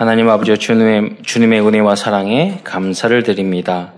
[0.00, 3.92] 하나님 아버지 주님의, 주님의 은혜와 사랑에 감사를 드립니다.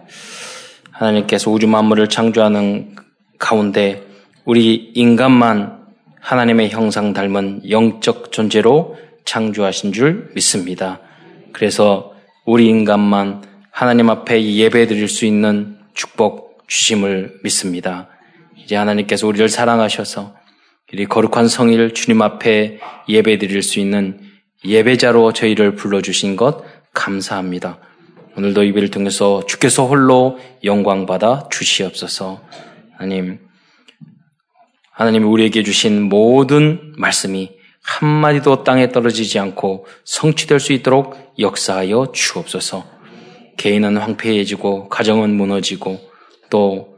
[0.91, 2.97] 하나님께서 우주 만물을 창조하는
[3.39, 4.03] 가운데
[4.45, 5.79] 우리 인간만
[6.21, 10.99] 하나님의 형상 닮은 영적 존재로 창조하신 줄 믿습니다.
[11.53, 12.15] 그래서
[12.47, 18.09] 우리 인간만 하나님 앞에 예배 드릴 수 있는 축복 주심을 믿습니다.
[18.57, 20.35] 이제 하나님께서 우리를 사랑하셔서
[20.95, 24.32] 이 거룩한 성일 주님 앞에 예배 드릴 수 있는
[24.65, 27.79] 예배자로 저희를 불러주신 것 감사합니다.
[28.37, 32.43] 오늘도 예배를 통해서 주께서 홀로 영광받아 주시옵소서.
[32.97, 33.41] 하나님,
[34.93, 42.87] 하나님이 우리에게 주신 모든 말씀이 한마디도 땅에 떨어지지 않고 성취될 수 있도록 역사하여 주옵소서.
[43.57, 46.01] 개인은 황폐해지고 가정은 무너지고
[46.51, 46.93] 또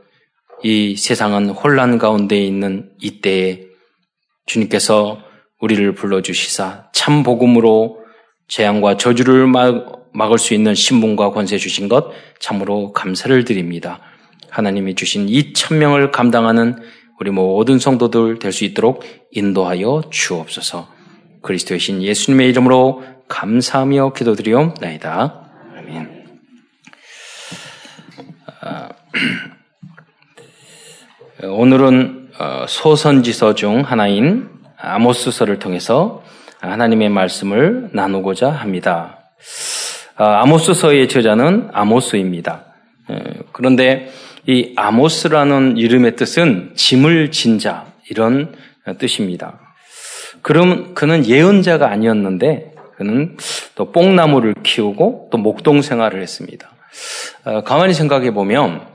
[0.67, 3.67] 이 세상은 혼란 가운데 있는 이때에
[4.47, 5.21] 주님께서
[5.61, 7.99] 우리를 불러주시사 참 복음으로
[8.49, 9.47] 재앙과 저주를
[10.13, 14.01] 막을 수 있는 신분과 권세 주신 것 참으로 감사를 드립니다.
[14.51, 16.77] 하나님이 주신 이 천명을 감당하는
[17.21, 20.89] 우리 모든 성도들 될 수 있도록 인도하여 주옵소서.
[21.43, 25.51] 그리스도의 신 예수님의 이름으로 감사하며 기도드리옵나이다.
[25.79, 26.25] 아멘.
[28.61, 28.89] 아,
[31.43, 34.54] 오늘은 어, 소선지서 중 하나인
[34.85, 36.23] 아모스서를 통해서
[36.61, 39.31] 하나님의 말씀을 나누고자 합니다.
[40.17, 42.67] 아, 아모스서의 저자는 아모스입니다.
[43.53, 44.11] 그런데
[44.47, 48.55] 이 아모스라는 이름의 뜻은 짐을 진 자, 이런
[48.99, 49.61] 뜻입니다.
[50.43, 53.37] 그럼 그는 예언자가 아니었는데 그는
[53.75, 56.71] 또 뽕나무를 키우고 또 목동 생활을 했습니다.
[57.45, 58.87] 어, 가만히 생각해 보면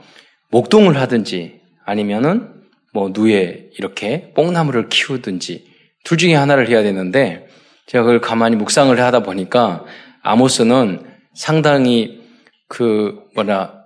[0.50, 2.48] 목동을 하든지 아니면은
[2.92, 5.69] 뭐 누에 이렇게 뽕나무를 키우든지
[6.04, 7.46] 둘 중에 하나를 해야 되는데
[7.86, 9.84] 제가 그걸 가만히 묵상을 하다 보니까
[10.22, 12.20] 아모스는 상당히
[12.68, 13.80] 그 뭐라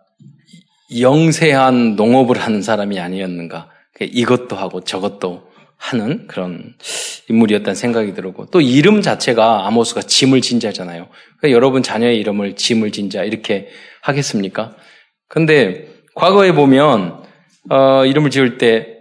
[1.00, 3.70] 영세한 농업을 하는 사람이 아니었는가.
[4.00, 6.74] 이것도 하고 저것도 하는 그런
[7.28, 11.08] 인물이었다는 생각이 들고 또 이름 자체가 아모스가 짐을 진자잖아요.
[11.38, 13.68] 그러니까 여러분 자녀의 이름을 짐을 진자 이렇게
[14.02, 14.74] 하겠습니까?
[15.28, 17.22] 근데 과거에 보면
[17.70, 18.98] 어, 이름을 지을 때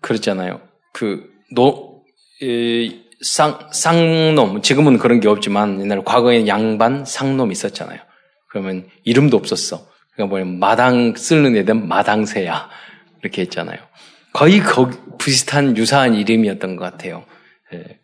[0.00, 0.60] 그랬잖아요.
[0.92, 1.85] 그 노, 이,
[3.22, 8.00] 쌍, 쌍놈 지금은 그런 게 없지만 옛날 과거에 양반 쌍놈 있었잖아요.
[8.48, 9.86] 그러면 이름도 없었어.
[10.12, 12.68] 그러니까 뭐냐면 마당 쓰는 애들은 마당새야
[13.22, 13.78] 이렇게 했잖아요.
[14.32, 17.24] 거의 거, 비슷한 유사한 이름이었던 것 같아요.
[17.72, 17.98] 예.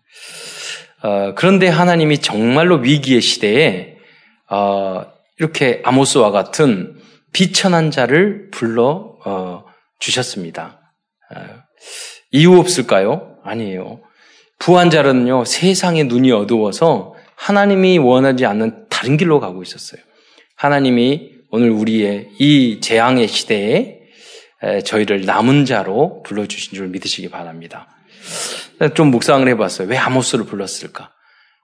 [1.03, 3.97] 어, 그런데 하나님이 정말로 위기의 시대에
[4.49, 5.05] 어,
[5.39, 7.01] 이렇게 아모스와 같은
[7.33, 9.65] 비천한 자를 불러 어,
[9.99, 10.81] 주셨습니다.
[11.35, 11.41] 어,
[12.31, 13.39] 이유 없을까요?
[13.45, 14.01] 아니에요.
[14.63, 20.01] 부한 자는요 세상의 눈이 어두워서 하나님이 원하지 않는 다른 길로 가고 있었어요.
[20.55, 23.99] 하나님이 오늘 우리의 이 재앙의 시대에
[24.85, 27.89] 저희를 남은 자로 불러주신 줄 믿으시기 바랍니다.
[28.95, 29.89] 좀 묵상을 해봤어요.
[29.89, 31.11] 왜 아모스를 불렀을까?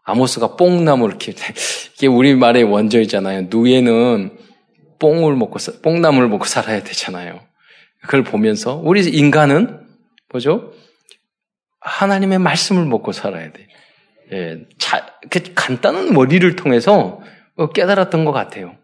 [0.02, 1.54] 아모스가 뽕나무를 키울 때,
[1.94, 3.46] 이게 우리말의 원조이잖아요.
[3.50, 4.36] 누에는
[4.98, 7.40] 뽕을 먹고, 뽕나무를 먹고 살아야 되잖아요.
[8.02, 9.86] 그걸 보면서, 우리 인간은,
[10.30, 10.72] 뭐죠?
[11.80, 13.66] 하나님의 말씀을 먹고 살아야 돼.
[14.32, 17.20] 예, 자, 그 간단한 머리를 통해서
[17.74, 18.74] 깨달았던 것 같아요.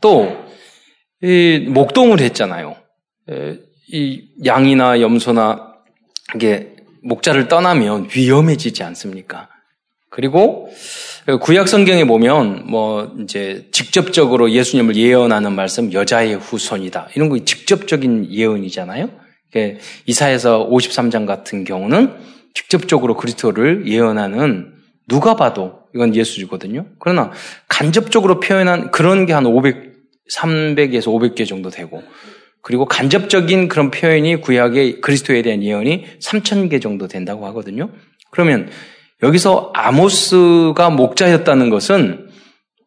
[0.00, 0.36] 또,
[1.22, 2.76] 이 목동을 했잖아요.
[3.92, 5.74] 이 양이나 염소나
[6.34, 9.48] 이게 목자를 떠나면 위험해지지 않습니까?
[10.08, 10.72] 그리고
[11.42, 17.08] 구약 성경에 보면 뭐 이제 직접적으로 예수님을 예언하는 말씀 여자의 후손이다.
[17.14, 19.10] 이런 거 직접적인 예언이잖아요.
[20.06, 22.14] 이사에서 53장 같은 경우는
[22.54, 24.74] 직접적으로 그리스도를 예언하는
[25.08, 26.86] 누가 봐도 이건 예수지거든요.
[26.98, 27.32] 그러나
[27.68, 29.90] 간접적으로 표현한 그런 게 한 500,
[30.32, 32.02] 300에서 500개 정도 되고
[32.62, 37.90] 그리고 간접적인 그런 표현이 구약의 그리스도에 대한 예언이 3,000개 정도 된다고 하거든요.
[38.30, 38.70] 그러면
[39.22, 42.28] 여기서 아모스가 목자였다는 것은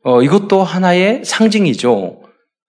[0.04, 2.22] 어, 이것도 하나의 상징이죠.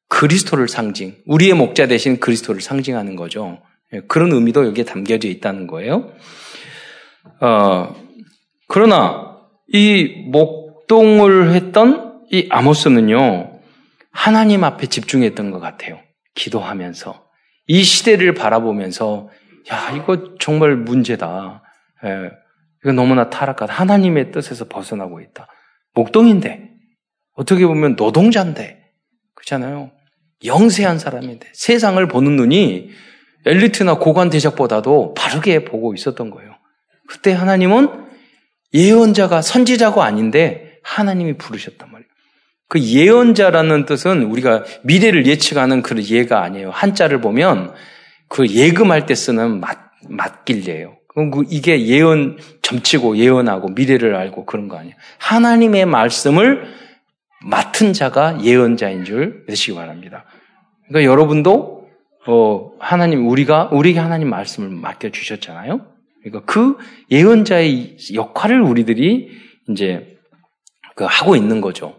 [0.08, 1.16] 그리스도를 상징.
[1.26, 3.58] 우리의 목자 대신 그리스도를 상징하는 거죠.
[3.94, 6.12] 예, 그런 의미도 여기에 담겨져 있다는 거예요.
[7.40, 7.94] 어,
[8.68, 9.38] 그러나
[9.68, 13.60] 이 목동을 했던 이 아모스는요,
[14.10, 16.00] 하나님 앞에 집중했던 것 같아요.
[16.34, 17.24] 기도하면서
[17.66, 19.30] 이 시대를 바라보면서
[19.72, 21.62] 야 이거 정말 문제다.
[22.04, 22.30] 예,
[22.82, 23.72] 이거 너무나 타락하다.
[23.72, 25.46] 하나님의 뜻에서 벗어나고 있다.
[25.94, 26.70] 목동인데
[27.34, 28.82] 어떻게 보면 노동자인데
[29.34, 29.90] 그렇잖아요.
[30.44, 32.90] 영세한 사람인데 세상을 보는 눈이
[33.46, 36.52] 엘리트나 고관 대적보다도 바르게 보고 있었던 거예요.
[37.08, 38.04] 그때 하나님은
[38.72, 42.08] 예언자가 선지자가 아닌데 하나님이 부르셨단 말이에요.
[42.68, 46.70] 그 예언자라는 뜻은 우리가 미래를 예측하는 그런 예가 아니에요.
[46.70, 47.72] 한자를 보면
[48.28, 50.96] 그 예금할 때 쓰는 맞, 맞길예요.
[51.14, 54.96] 그 이게 예언 점치고 예언하고 미래를 알고 그런 거 아니에요.
[55.18, 56.64] 하나님의 말씀을
[57.44, 60.24] 맡은 자가 예언자인 줄 믿으시기 바랍니다.
[60.88, 61.73] 그러니까 여러분도
[62.26, 65.86] 어, 하나님 우리가 우리에게 하나님 말씀을 맡겨 주셨잖아요.
[66.22, 66.78] 그러니까 그
[67.10, 69.30] 예언자의 역할을 우리들이
[69.68, 70.18] 이제
[70.94, 71.96] 그 하고 있는 거죠.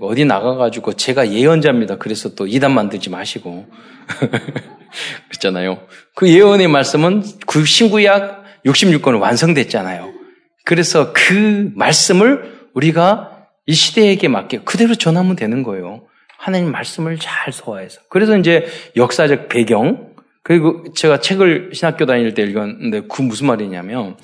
[0.00, 1.96] 어디 나가가지고 제가 예언자입니다.
[1.96, 3.66] 그래서 또 이단 만들지 마시고
[5.28, 5.86] 그렇잖아요.
[6.14, 10.12] 그 예언의 말씀은 그 신구약 66권은 완성됐잖아요.
[10.64, 16.07] 그래서 그 말씀을 우리가 이 시대에게 맡겨 그대로 전하면 되는 거예요.
[16.38, 18.00] 하나님 말씀을 잘 소화해서.
[18.08, 20.14] 그래서 이제 역사적 배경,
[20.44, 24.16] 그리고 제가 책을 신학교 다닐 때 읽었는데 그 무슨 말이냐면,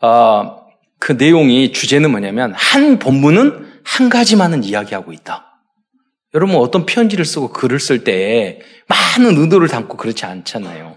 [0.00, 0.56] 아,
[0.98, 5.60] 그 내용이 주제는 뭐냐면 한 본문은 한 가지만은 이야기하고 있다.
[6.34, 10.96] 여러분 어떤 편지를 쓰고 글을 쓸 때 많은 의도를 담고 그렇지 않잖아요.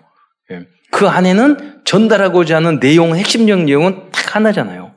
[0.52, 0.68] 예.
[0.90, 4.89] 그 안에는 전달하고자 하는 내용, 핵심적 내용은 딱 하나잖아요.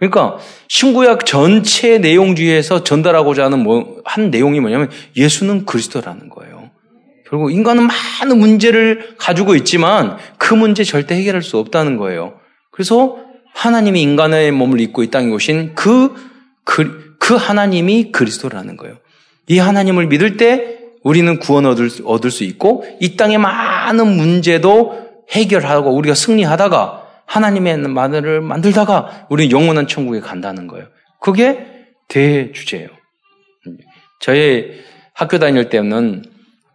[0.00, 0.38] 그러니까
[0.68, 6.70] 신구약 전체 내용 중에서 전달하고자 하는 뭐, 한 내용이 뭐냐면 예수는 그리스도라는 거예요.
[7.28, 12.40] 결국 인간은 많은 문제를 가지고 있지만 그 문제 절대 해결할 수 없다는 거예요.
[12.72, 13.18] 그래서
[13.54, 16.14] 하나님이 인간의 몸을 입고 이 땅에 오신 그,
[16.64, 18.96] 그, 그 하나님이 그리스도라는 거예요.
[19.48, 24.98] 이 하나님을 믿을 때 우리는 구원 얻을, 얻을 수 있고 이 땅의 많은 문제도
[25.30, 26.99] 해결하고 우리가 승리하다가
[27.30, 30.88] 하나님의 마늘을 만들다가 우리는 영원한 천국에 간다는 거예요.
[31.20, 31.64] 그게
[32.08, 32.88] 대주제예요.
[34.18, 34.80] 저희
[35.14, 36.24] 학교 다닐 때는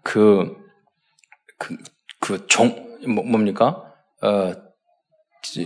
[0.01, 0.55] 그,
[1.57, 1.75] 그,
[2.21, 3.83] 그 종, 뭐, 뭡니까?
[4.21, 4.53] 어,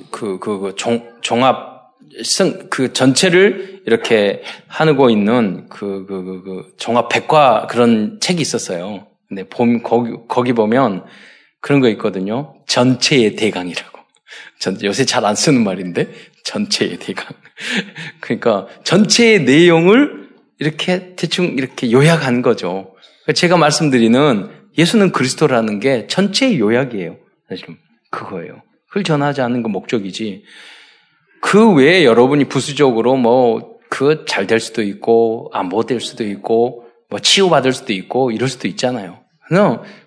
[0.09, 1.93] 그, 그, 그 종, 종합,
[2.23, 9.05] 승, 그 전체를 이렇게 하고 있는 그, 그, 그, 그 종합 백과 그런 책이 있었어요.
[9.27, 11.05] 근데 봄, 거기, 거기 보면
[11.61, 12.55] 그런 거 있거든요.
[12.65, 13.98] 전체의 대강이라고.
[14.59, 16.11] 전, 요새 잘 안 쓰는 말인데,
[16.43, 17.25] 전체의 대강.
[18.21, 20.29] 그러니까 전체의 내용을
[20.59, 22.95] 이렇게 대충 이렇게 요약한 거죠.
[23.33, 27.17] 제가 말씀드리는 예수는 그리스도라는 게 전체의 요약이에요.
[27.55, 27.77] 지금
[28.11, 28.61] 그거예요.
[28.87, 30.43] 그걸 전하지 않는 건 목적이지.
[31.41, 36.85] 그 외에 여러분이 부수적으로 뭐, 그 잘 될 수도 있고, 안 못 될 수도 있고,
[37.09, 39.19] 뭐 치유받을 수도 있고, 이럴 수도 있잖아요.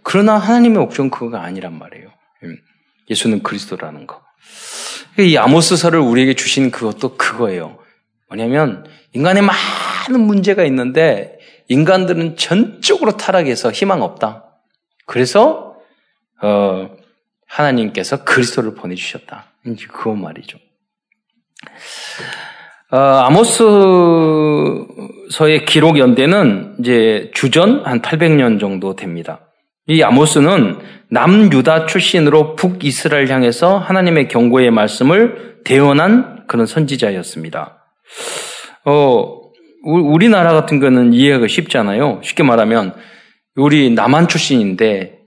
[0.02, 2.08] 그러나 하나님의 목적은 그거가 아니란 말이에요.
[3.02, 4.22] 음, 예수는 그리스도라는 거.
[5.18, 7.78] 이 아모스서를 우리에게 주신 그것도 그거예요.
[8.28, 11.38] 뭐냐면 인간에 많은 문제가 있는데
[11.68, 14.44] 인간들은 전적으로 타락해서 희망 없다.
[15.06, 15.76] 그래서
[16.42, 16.90] 어,
[17.46, 19.46] 하나님께서 그리스도를 보내주셨다.
[19.88, 20.58] 그거 말이죠.
[22.90, 23.54] 어, 아모스서의
[25.66, 29.51] 기록 연대는 이제 주전 한 800년 정도 됩니다.
[29.86, 30.78] 이 아모스는
[31.10, 37.84] 남유다 출신으로 북이스라엘 향해서 하나님의 경고의 말씀을 대언한 그런 선지자였습니다.
[38.84, 39.42] 어,
[39.84, 42.20] 우리나라 같은 거는 이해가 쉽잖아요.
[42.22, 42.94] 쉽게 말하면
[43.56, 45.18] 우리 남한 출신인데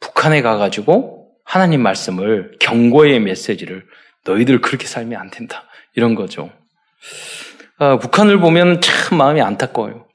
[0.00, 3.84] 북한에 가가지고 하나님 말씀을 경고의 메시지를
[4.24, 5.64] 너희들 그렇게 살면 안 된다.
[5.94, 6.50] 이런 거죠.
[7.78, 10.06] 아, 북한을 보면 참 마음이 안타까워요.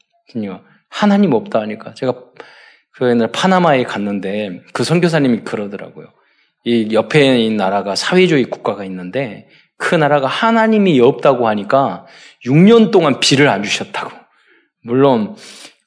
[0.89, 2.13] 하나님 없다 하니까 제가
[2.93, 6.07] 그 옛날 파나마에 갔는데 그 선교사님이 그러더라고요.
[6.65, 12.05] 이 옆에 있는 나라가 사회주의 국가가 있는데 그 나라가 하나님이 없다고 하니까
[12.45, 14.11] 6년 동안 비를 안 주셨다고.
[14.83, 15.35] 물론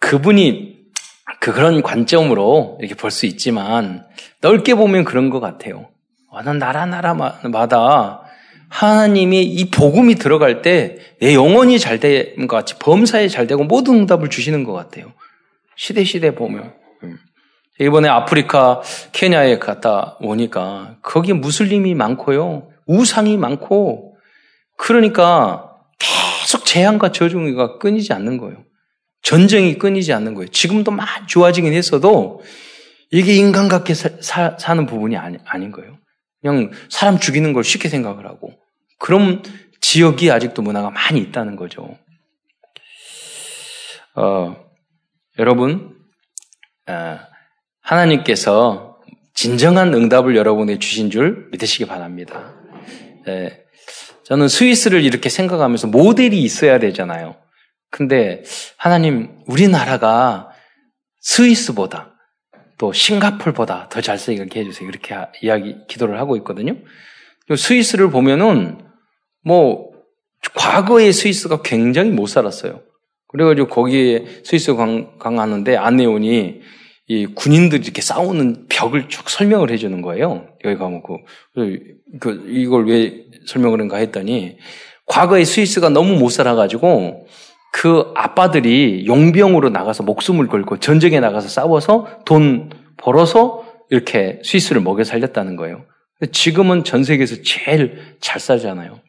[0.01, 0.75] 그분이
[1.41, 4.07] 그 그런 관점으로 이렇게 볼 수 있지만
[4.41, 5.89] 넓게 보면 그런 것 같아요.
[6.31, 8.23] 어느 나라 나라마다
[8.71, 13.95] 하나님이 이 복음이 들어갈 때 내 영혼이 잘 되는 것 같이 범사에 잘 되고 모든
[13.95, 15.13] 응답을 주시는 것 같아요.
[15.75, 16.75] 시대 시대 보면.
[17.05, 17.19] 음.
[17.81, 18.83] 이번에 아프리카
[19.13, 22.71] 케냐에 갔다 오니까 거기 무슬림이 많고요.
[22.87, 24.17] 우상이 많고
[24.77, 28.65] 그러니까 계속 재앙과 저주가 끊이지 않는 거예요.
[29.23, 30.49] 전쟁이 끊이지 않는 거예요.
[30.51, 32.43] 지금도 많이 좋아지긴 했어도
[33.11, 35.97] 이게 인간 같게 사, 는 부분이 아니, 아닌 거예요.
[36.43, 38.53] 그냥 사람 죽이는 걸 쉽게 생각을 하고
[38.99, 39.43] 그런
[39.81, 41.97] 지역이 아직도 문화가 많이 있다는 거죠.
[44.15, 44.57] 어,
[45.39, 45.94] 여러분, 어,
[47.81, 48.99] 하나님께서
[49.35, 52.55] 진정한 응답을 여러분에 주신 줄 믿으시기 바랍니다.
[53.29, 53.65] 예,
[54.25, 57.37] 저는 스위스를 이렇게 생각하면서 모델이 있어야 되잖아요.
[57.91, 58.43] 근데
[58.77, 60.51] 하나님, 우리나라가
[61.21, 62.17] 스위스보다
[62.79, 64.89] 또 싱가폴보다 더 잘생기게 해주세요.
[64.89, 66.75] 이렇게 이야기, 기도를 하고 있거든요.
[67.57, 68.79] 스위스를 보면은
[69.45, 69.91] 뭐
[70.55, 72.83] 과거의 스위스가 굉장히 못 살았어요.
[73.35, 76.61] 그래가지고 거기에 스위스 강, 강하는데 안내원이
[77.09, 80.47] 이 군인들이 이렇게 싸우는 벽을 쭉 설명을 해주는 거예요.
[80.65, 81.19] 여기 가면 그,
[82.21, 84.57] 그 이걸 왜 설명을 한가 했더니
[85.07, 87.27] 과거에 스위스가 너무 못 살아가지고
[87.73, 95.57] 그 아빠들이 용병으로 나가서 목숨을 걸고 전쟁에 나가서 싸워서 돈 벌어서 이렇게 스위스를 먹여 살렸다는
[95.57, 95.85] 거예요.
[96.31, 99.01] 지금은 전 세계에서 제일 잘 살잖아요.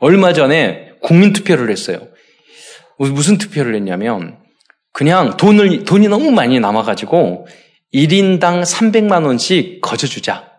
[0.00, 2.08] 얼마 전에 국민 투표를 했어요.
[2.98, 4.38] 무슨 투표를 했냐면
[4.92, 7.46] 그냥 돈을 돈이 너무 많이 남아 가지고
[7.94, 10.50] 1인당 300만 원씩 거저 주자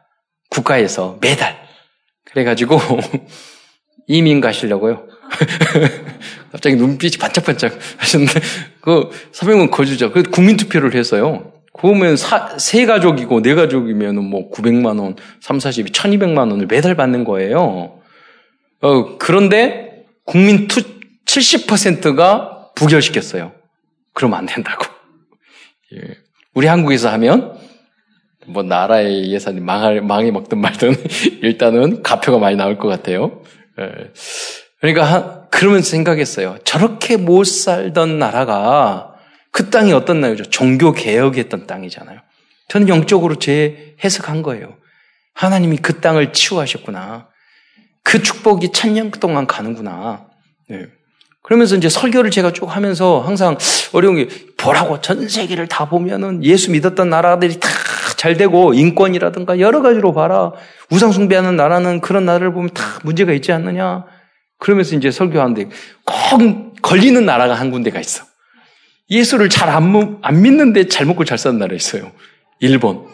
[0.50, 1.64] 국가에서 매달
[2.26, 2.80] 그래 가지고
[4.08, 5.08] 이민 가시려고요.
[6.52, 8.40] 갑자기 눈빛이 반짝반짝 하셨는데,
[8.82, 10.12] 그, 300만 거주자.
[10.12, 11.52] 그 국민 투표를 했어요.
[11.74, 17.24] 그러면 사, 세 가족이고 네 가족이면 뭐 900만 원, 3, 40, 1200만 원을 매달 받는
[17.24, 18.00] 거예요.
[18.82, 20.93] 어, 그런데 국민 투
[21.34, 23.54] 70%가 부결시켰어요.
[24.14, 24.86] 그러면 안 된다고.
[25.96, 26.18] 예.
[26.54, 27.58] 우리 한국에서 하면
[28.46, 30.96] 뭐 나라의 예산이 망할, 망해 먹든 말든
[31.42, 33.42] 일단은 가표가 많이 나올 것 같아요.
[33.80, 34.12] 예.
[34.80, 36.60] 그러니까 그러면서 생각했어요.
[36.64, 39.16] 저렇게 못 살던 나라가
[39.52, 40.46] 그 땅이 어떤 나라죠?
[40.46, 42.20] 종교 개혁했던 땅이잖아요.
[42.68, 44.78] 저는 영적으로 재 해석한 거예요.
[45.34, 47.30] 하나님이 그 땅을 치유하셨구나.
[48.04, 50.28] 그 축복이 천년 동안 가는구나.
[50.70, 50.88] 네.
[51.44, 53.58] 그러면서 이제 설교를 제가 쭉 하면서 항상
[53.92, 57.70] 어려운 게 보라고 전 세계를 다 보면은 예수 믿었던 나라들이 다
[58.24, 60.54] 잘 되고 인권이라든가 여러 가지로 봐라.
[60.92, 64.06] 우상숭배하는 나라는 그런 나라를 보면 다 문제가 있지 않느냐.
[64.60, 65.66] 그러면서 이제 설교하는데
[66.06, 68.24] 꼭 걸리는 나라가 한 군데가 있어.
[69.10, 72.14] 예수를 잘안 안 믿는데 잘 먹고 잘 사는 나라 있어요.
[72.62, 73.08] 일본.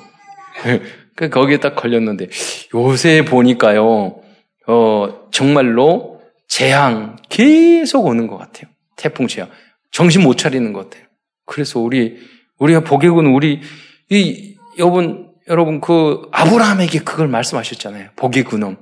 [1.15, 2.27] 그 거기에 딱 걸렸는데
[2.75, 4.21] 요새 보니까요.
[4.67, 6.18] 어 정말로
[6.49, 8.69] 재앙 계속 오는 것 같아요.
[8.97, 9.49] 태풍 재앙.
[9.91, 11.07] 정신 못 차리는 것 같아요.
[11.45, 12.17] 그래서 우리
[12.57, 13.61] 우리가 보객은 우리
[14.09, 18.09] 이 여러분 여러분 그 아브라함에게 그걸 말씀하셨잖아요.
[18.17, 18.77] 복의 근원.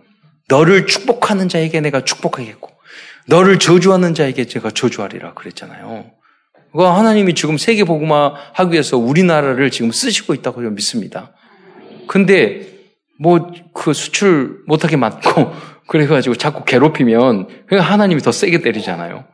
[0.49, 2.69] 너를 축복하는 자에게 내가 축복하겠고,
[3.27, 6.11] 너를 저주하는 자에게 제가 저주하리라 그랬잖아요.
[6.73, 11.33] 그 하나님이 지금 세계 복음화 하기 위해서 우리나라를 지금 쓰시고 있다고 믿습니다.
[12.07, 12.67] 근데
[13.19, 15.53] 뭐 그 수출 못하게 맞고
[15.87, 19.25] 그래가지고 자꾸 괴롭히면 하나님이 더 세게 때리잖아요.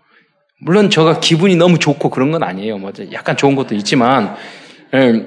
[0.61, 2.77] 물론 저가 기분이 너무 좋고 그런 건 아니에요.
[2.77, 4.35] 뭐 약간 좋은 것도 있지만
[4.93, 5.25] 예,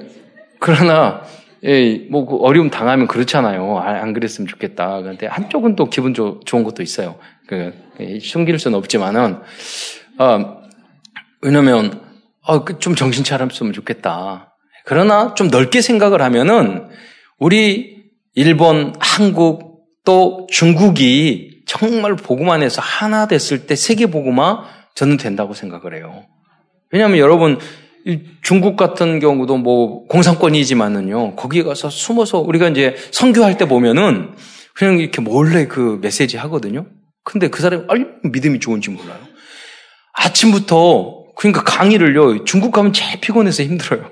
[0.59, 1.21] 그러나
[1.63, 3.79] 예, 뭐, 그 어려움 당하면 그렇잖아요.
[3.79, 5.01] 아, 안 그랬으면 좋겠다.
[5.01, 7.17] 그런데 한쪽은 또 기분 조, 좋은 것도 있어요.
[7.47, 9.39] 그, 예, 숨길 수는 없지만은,
[10.19, 10.57] 어,
[11.41, 12.01] 왜냐면,
[12.43, 14.55] 어, 그좀 정신 차렸으면 좋겠다.
[14.85, 16.89] 그러나 좀 넓게 생각을 하면은,
[17.39, 18.03] 우리
[18.35, 19.66] 일본, 한국,
[20.07, 24.63] 또 중국이 정말 복음만 해서 하나 됐을 때 세계 복음화
[24.95, 26.23] 저는 된다고 생각을 해요.
[26.93, 27.59] 왜냐하면 여러분
[28.41, 34.33] 중국 같은 경우도 뭐 공산권이지만은요, 거기 가서 숨어서 우리가 이제 선교할 때 보면은
[34.73, 36.85] 그냥 이렇게 몰래 그 메시지 하거든요.
[37.25, 39.19] 근데 그 사람이 얼마나 믿음이 좋은지 몰라요.
[40.13, 44.09] 아침부터 그러니까 강의를요, 중국 가면 제일 피곤해서 힘들어요.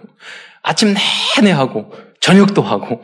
[0.61, 0.93] 아침
[1.37, 3.01] 내내 하고, 저녁도 하고,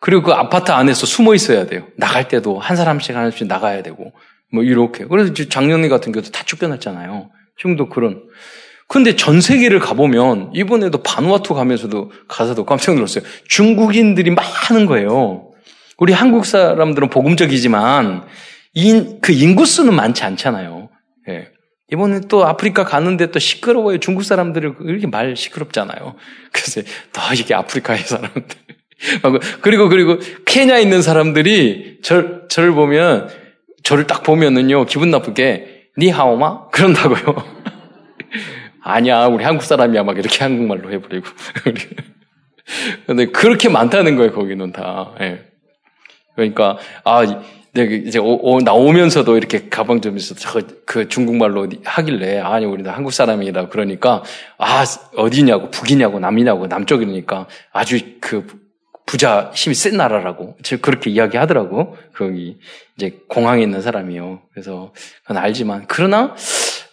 [0.00, 1.86] 그리고 그 아파트 안에서 숨어 있어야 돼요.
[1.96, 4.12] 나갈 때도 한 사람씩 하나씩 나가야 되고,
[4.52, 5.04] 뭐 이렇게.
[5.04, 7.30] 그래서 작년에 같은 경우도 다 쫓겨났잖아요.
[7.58, 8.22] 지금도 그런.
[8.88, 13.22] 근데 전 세계를 가보면 이번에도 바누아투 가면서도 가서도 깜짝 놀랐어요.
[13.46, 15.52] 중국인들이 많은 거예요.
[15.98, 18.24] 우리 한국 사람들은 복음적이지만
[18.74, 20.88] 인, 그 인구수는 많지 않잖아요.
[21.28, 21.48] 예.
[21.92, 23.98] 이번에 또 아프리카 가는데 또 시끄러워요.
[23.98, 26.14] 중국 사람들이 이렇게 말 시끄럽잖아요.
[26.52, 28.42] 그래서 더 이게 아프리카의 사람들.
[29.62, 33.28] 그리고, 그리고 케냐에 있는 사람들이 절, 저를 보면,
[33.82, 36.68] 저를 딱 보면은요, 기분 나쁘게, 니하오마?
[36.68, 37.60] 그런다고요.
[38.82, 40.02] 아니야, 우리 한국 사람이야.
[40.02, 41.26] 막 이렇게 한국말로 해버리고.
[43.06, 45.12] 근데 그렇게 많다는 거예요, 거기는 다.
[45.20, 45.40] 예.
[46.34, 47.42] 그러니까, 아,
[47.72, 50.34] 내가 이제 오, 오, 나오면서도 이렇게 가방점에서
[50.86, 53.68] 그 중국말로 하길래, 아니, 우리는 한국 사람이다.
[53.68, 54.22] 그러니까,
[54.58, 54.84] 아,
[55.16, 58.46] 어디냐고, 북이냐고, 남이냐고, 남쪽이니까 아주 그
[59.10, 60.56] 부자 힘이 센 나라라고.
[60.62, 61.96] 즉, 그렇게 이야기 하더라고.
[62.14, 62.58] 거기,
[62.96, 64.42] 이제 공항에 있는 사람이요.
[64.52, 65.86] 그래서, 그건 알지만.
[65.88, 66.36] 그러나,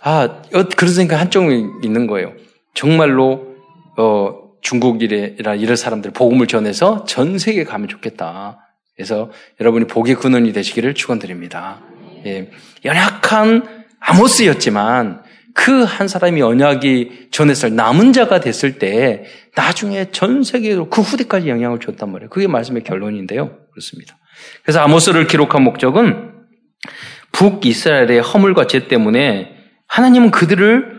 [0.02, 0.42] 아,
[0.76, 2.34] 그런 생각 한쪽에 있는 거예요.
[2.74, 3.56] 정말로,
[3.98, 8.60] 어, 중국이라 이런 사람들 복음을 전해서 전 세계에 가면 좋겠다.
[8.96, 9.30] 그래서
[9.62, 11.82] 여러분이 복의 근원이 되시기를 축원드립니다.
[12.26, 12.50] 예,
[12.84, 15.22] 연약한 아모스였지만
[15.58, 21.80] 그 한 사람이 언약이 전했을 남은 자가 됐을 때 나중에 전 세계로 그 후대까지 영향을
[21.80, 22.30] 줬단 말이에요.
[22.30, 23.58] 그게 말씀의 결론인데요.
[23.72, 24.18] 그렇습니다.
[24.64, 26.32] 그래서 아모스를 기록한 목적은
[27.32, 29.56] 북이스라엘의 허물과 죄 때문에
[29.88, 30.98] 하나님은 그들을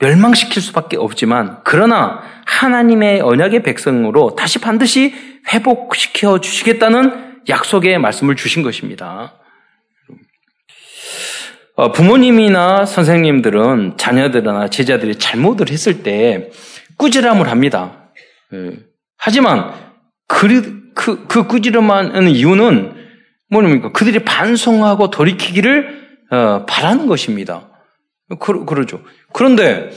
[0.00, 5.14] 멸망시킬 수밖에 없지만 그러나 하나님의 언약의 백성으로 다시 반드시
[5.52, 9.38] 회복시켜 주시겠다는 약속의 말씀을 주신 것입니다.
[11.76, 16.50] 어, 부모님이나 선생님들은 자녀들이나 제자들이 잘못을 했을 때
[16.98, 18.10] 꾸지람을 합니다.
[18.52, 18.78] 예.
[19.16, 19.72] 하지만
[20.28, 22.94] 그, 그, 그 꾸지람하는 이유는
[23.50, 27.70] 뭐냐니까 그들이 반성하고 돌이키기를 어, 바라는 것입니다.
[28.38, 29.00] 그, 그러죠.
[29.32, 29.90] 그런데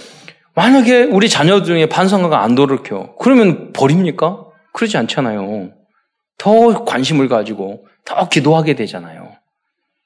[0.55, 4.45] 만약에 우리 자녀 중에 반성하가 안 돌이켜 그러면 버립니까?
[4.73, 5.71] 그러지 않잖아요.
[6.39, 9.33] 더 관심을 가지고 더 기도하게 되잖아요.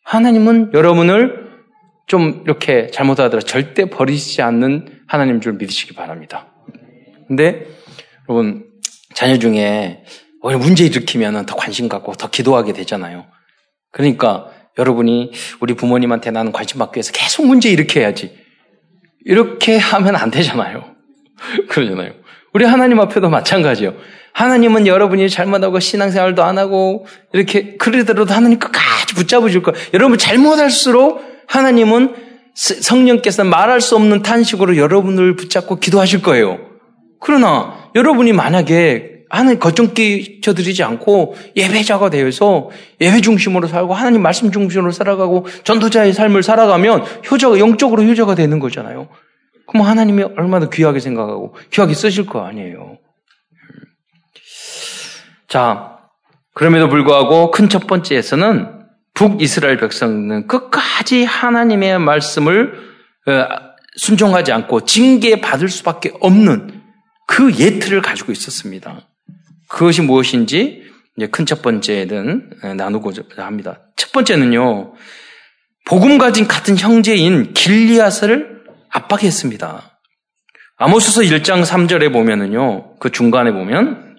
[0.03, 1.50] 하나님은 여러분을
[2.11, 6.53] 좀 이렇게 잘못하더라도 절대 버리지 않는 하나님 줄 믿으시기 바랍니다.
[7.29, 7.67] 근데
[8.27, 8.65] 여러분
[9.13, 10.03] 자녀 중에
[10.41, 13.27] 문제 일으키면 더 관심 갖고 더 기도하게 되잖아요.
[13.93, 18.37] 그러니까 여러분이 우리 부모님한테 나는 관심 받기 위해서 계속 문제 일으켜야지.
[19.23, 20.83] 이렇게 하면 안 되잖아요.
[21.69, 22.11] 그러잖아요.
[22.53, 23.93] 우리 하나님 앞에도 마찬가지예요.
[24.33, 29.81] 하나님은 여러분이 잘못하고 신앙생활도 안 하고 이렇게 그러더라도 하나님 끝까지 붙잡으실 거예요.
[29.93, 32.15] 여러분 잘못할수록 하나님은
[32.53, 36.59] 성령께서 말할 수 없는 탄식으로 여러분을 붙잡고 기도하실 거예요.
[37.19, 42.69] 그러나 여러분이 만약에 하나님 걱정 끼쳐드리지 않고 예배자가 되어서
[43.01, 49.09] 예배 중심으로 살고 하나님 말씀 중심으로 살아가고 전도자의 삶을 살아가면 효자가 영적으로 효자가 되는 거잖아요.
[49.67, 52.97] 그럼 하나님이 얼마나 귀하게 생각하고 귀하게 쓰실 거 아니에요.
[55.47, 55.97] 자,
[56.53, 58.80] 그럼에도 불구하고 큰 첫 번째에서는
[59.13, 62.73] 북이스라엘 백성은 끝까지 하나님의 말씀을
[63.27, 63.47] 어,
[63.95, 66.81] 순종하지 않고 징계 받을 수밖에 없는
[67.27, 69.07] 그 예틀을 가지고 있었습니다.
[69.67, 70.83] 그것이 무엇인지
[71.31, 73.81] 큰첫 번째는 어, 나누고자 합니다.
[73.95, 74.93] 첫 번째는요,
[75.85, 79.99] 복음 가진 같은 형제인 길리앗을 압박했습니다.
[80.77, 84.17] 아모스서 1장 3절에 보면은요, 그 중간에 보면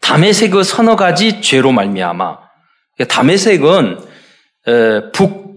[0.00, 2.47] 담에색 그 서너 가지 죄로 말미암아
[3.06, 3.98] 담에색은
[5.12, 5.48] 북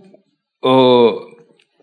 [0.63, 1.31] 어,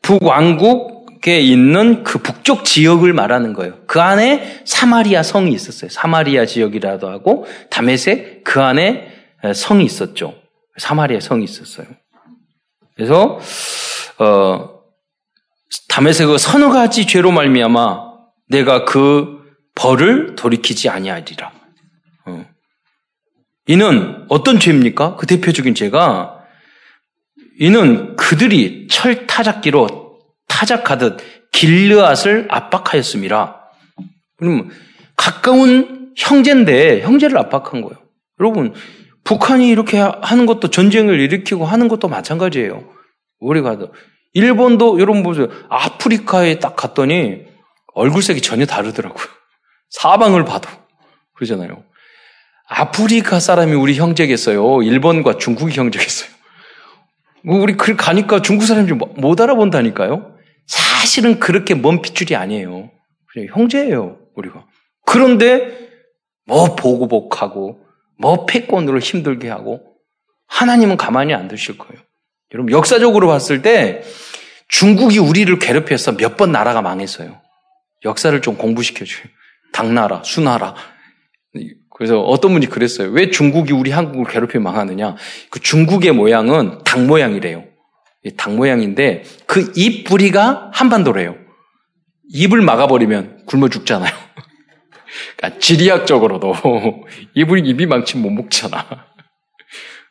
[0.02, 3.74] 북왕국에 있는 그 북쪽 지역을 말하는 거예요.
[3.86, 5.90] 그 안에 사마리아 성이 있었어요.
[5.90, 9.12] 사마리아 지역이라도 하고 담에색 그 안에
[9.54, 10.34] 성이 있었죠.
[10.78, 11.86] 사마리아 성이 있었어요.
[12.94, 13.38] 그래서
[14.18, 14.78] 어,
[15.88, 18.08] 그 서너 가지 죄로 말미암아
[18.48, 19.38] 내가 그
[19.74, 21.52] 벌을 돌이키지 아니하리라.
[23.68, 23.72] 어.
[23.72, 25.16] 이는 어떤 죄입니까?
[25.16, 26.38] 그 대표적인 죄가
[27.60, 31.18] 이는 그들이 철 타작기로 타작하듯
[31.52, 33.70] 길르앗을 압박하였습니다.
[34.36, 34.70] 그럼
[35.16, 37.96] 가까운 형제인데 형제를 압박한 거예요.
[38.40, 38.74] 여러분
[39.24, 42.88] 북한이 이렇게 하는 것도 전쟁을 일으키고 하는 것도 마찬가지예요.
[43.40, 43.76] 우리가
[44.32, 45.48] 일본도 여러분 보세요.
[45.68, 47.42] 아프리카에 딱 갔더니
[47.94, 49.26] 얼굴색이 전혀 다르더라고요.
[49.90, 50.68] 사방을 봐도
[51.34, 51.82] 그러잖아요.
[52.68, 54.82] 아프리카 사람이 우리 형제겠어요.
[54.82, 56.28] 일본과 중국이 형제겠어요.
[57.44, 60.36] 뭐 우리 그 가니까 중국 사람들이 뭐, 못 알아본다니까요.
[60.66, 62.90] 사실은 그렇게 먼 핏줄이 아니에요.
[63.32, 64.66] 그냥 형제예요, 우리가.
[65.06, 65.88] 그런데
[66.46, 67.80] 뭐 보고복하고
[68.18, 69.82] 뭐 패권으로 힘들게 하고
[70.48, 72.02] 하나님은 가만히 안 두실 거예요.
[72.52, 74.02] 여러분 역사적으로 봤을 때
[74.68, 77.40] 중국이 우리를 괴롭혀서 몇 번 나라가 망했어요.
[78.04, 79.24] 역사를 좀 공부시켜줘요.
[79.72, 80.74] 당나라, 수나라,
[81.98, 83.10] 그래서 어떤 분이 그랬어요.
[83.10, 85.16] 왜 중국이 우리 한국을 괴롭혀 망하느냐?
[85.50, 87.64] 그 중국의 모양은 닭 모양이래요.
[88.36, 91.36] 닭 모양인데 그 입 부리가 한반도래요.
[92.32, 94.12] 입을 막아버리면 굶어 죽잖아요.
[95.36, 96.54] 그러니까 지리학적으로도
[97.34, 99.06] 입을 입이 망치면 못 먹잖아.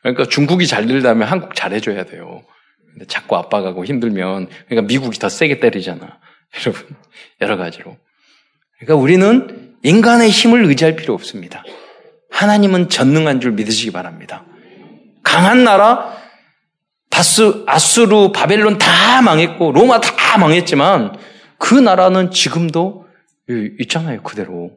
[0.02, 2.44] 그러니까 중국이 잘 되려면 한국 잘해줘야 돼요.
[2.92, 6.20] 근데 자꾸 압박하고 힘들면 그러니까 미국이 더 세게 때리잖아.
[6.66, 6.96] 여러분
[7.40, 7.98] 여러 가지로.
[8.80, 11.64] 그러니까 우리는 인간의 힘을 의지할 필요 없습니다.
[12.30, 14.46] 하나님은 전능한 줄 믿으시기 바랍니다.
[15.24, 16.16] 강한 나라,
[17.10, 21.18] 다스, 아수르, 바벨론 다 망했고, 로마 다 망했지만,
[21.58, 23.08] 그 나라는 지금도
[23.80, 24.72] 있잖아요, 그대로.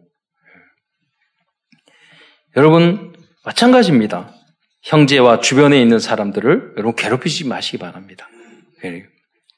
[2.56, 3.12] 여러분,
[3.44, 4.34] 마찬가지입니다.
[4.82, 8.28] 형제와 주변에 있는 사람들을 여러분 괴롭히지 마시기 바랍니다.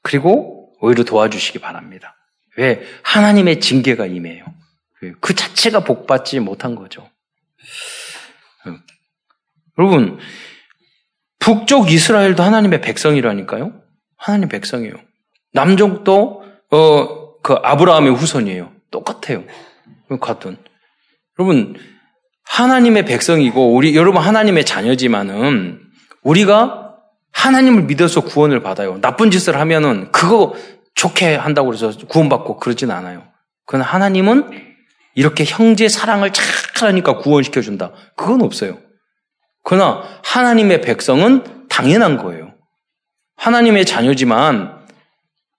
[0.03, 2.17] 그리고 오히려 도와주시기 바랍니다.
[2.57, 2.83] 왜?
[3.03, 4.45] 하나님의 징계가 임해요.
[5.21, 7.09] 그 자체가 복받지 못한 거죠.
[9.79, 10.19] 여러분,
[11.39, 13.73] 북쪽 이스라엘도 하나님의 백성이라니까요?
[14.17, 14.95] 하나님 백성이에요.
[15.53, 18.73] 남쪽도, 어, 그 아브라함의 후손이에요.
[18.91, 19.45] 똑같아요.
[20.21, 20.57] 같은.
[21.39, 21.75] 여러분,
[22.45, 25.81] 하나님의 백성이고, 우리, 여러분 하나님의 자녀지만은,
[26.23, 26.97] 우리가
[27.33, 29.01] 하나님을 믿어서 구원을 받아요.
[29.01, 30.55] 나쁜 짓을 하면은 그거
[30.95, 33.27] 좋게 한다고 해서 구원받고 그러진 않아요.
[33.65, 34.72] 그건 하나님은
[35.15, 37.93] 이렇게 형제 사랑을 잘하니까 구원시켜준다.
[38.17, 38.79] 그건 없어요.
[39.63, 42.55] 그러나 하나님의 백성은 당연한 거예요.
[43.37, 44.81] 하나님의 자녀지만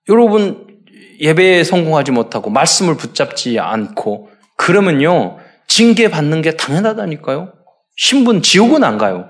[0.10, 0.84] 여러분
[1.20, 7.54] 예배에 성공하지 못하고 말씀을 붙잡지 않고 그러면요 징계 받는 게 당연하다니까요.
[7.96, 9.30] 신분 지옥은 안 가요.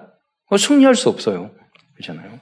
[0.57, 1.51] 승리할 수 없어요.
[1.95, 2.39] 그렇잖아요.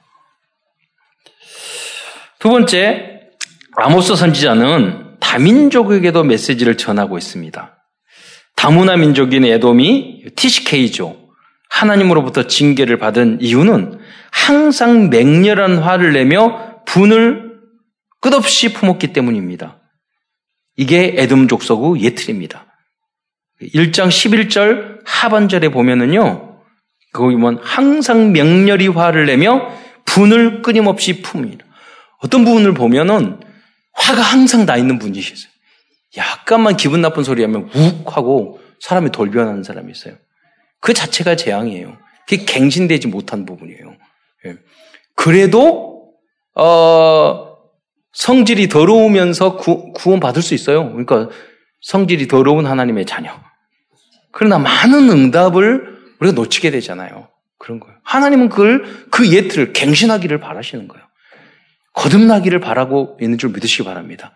[2.38, 3.30] 두 번째
[3.76, 5.01] 아모스 선지자는
[5.32, 7.74] 다민족에게도 메시지를 전하고 있습니다.
[8.54, 11.16] 다문화 민족인 에돔이 TCK죠.
[11.70, 13.98] 하나님으로부터 징계를 받은 이유는
[14.30, 17.60] 항상 맹렬한 화를 내며 분을
[18.20, 19.80] 끝없이 품었기 때문입니다.
[20.76, 22.66] 이게 에돔 족속의 예틀입니다.
[23.62, 26.60] 1장 11절 하반절에 보면은요,
[27.14, 29.70] 거기 보면 항상 명렬히 화를 내며
[30.04, 31.64] 분을 끊임없이 품습니다.
[32.18, 33.40] 어떤 부분을 보면은
[33.92, 35.50] 화가 항상 나 있는 분이셨어요.
[36.16, 40.14] 약간만 기분 나쁜 소리 하면 욱 하고 사람이 돌변하는 사람이 있어요.
[40.80, 41.96] 그 자체가 재앙이에요.
[42.26, 43.96] 그게 갱신되지 못한 부분이에요.
[44.46, 44.56] 예.
[45.14, 46.12] 그래도
[46.54, 47.56] 어,
[48.12, 50.90] 성질이 더러우면서 구, 구원 받을 수 있어요.
[50.90, 51.28] 그러니까
[51.80, 53.32] 성질이 더러운 하나님의 자녀.
[54.32, 57.28] 그러나 많은 응답을 우리가 놓치게 되잖아요.
[57.58, 57.96] 그런 거예요.
[58.02, 61.04] 하나님은 그걸 그 예틀을 갱신하기를 바라시는 거예요.
[61.92, 64.32] 거듭나기를 바라고 있는 줄 믿으시기 바랍니다.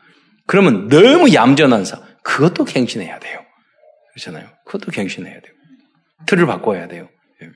[0.46, 3.40] 그러면 너무 얌전한 사, 그것도 갱신해야 돼요.
[4.12, 4.48] 그렇잖아요.
[4.64, 5.52] 그것도 갱신해야 돼요.
[6.26, 7.08] 틀을 바꿔야 돼요.
[7.42, 7.48] 예.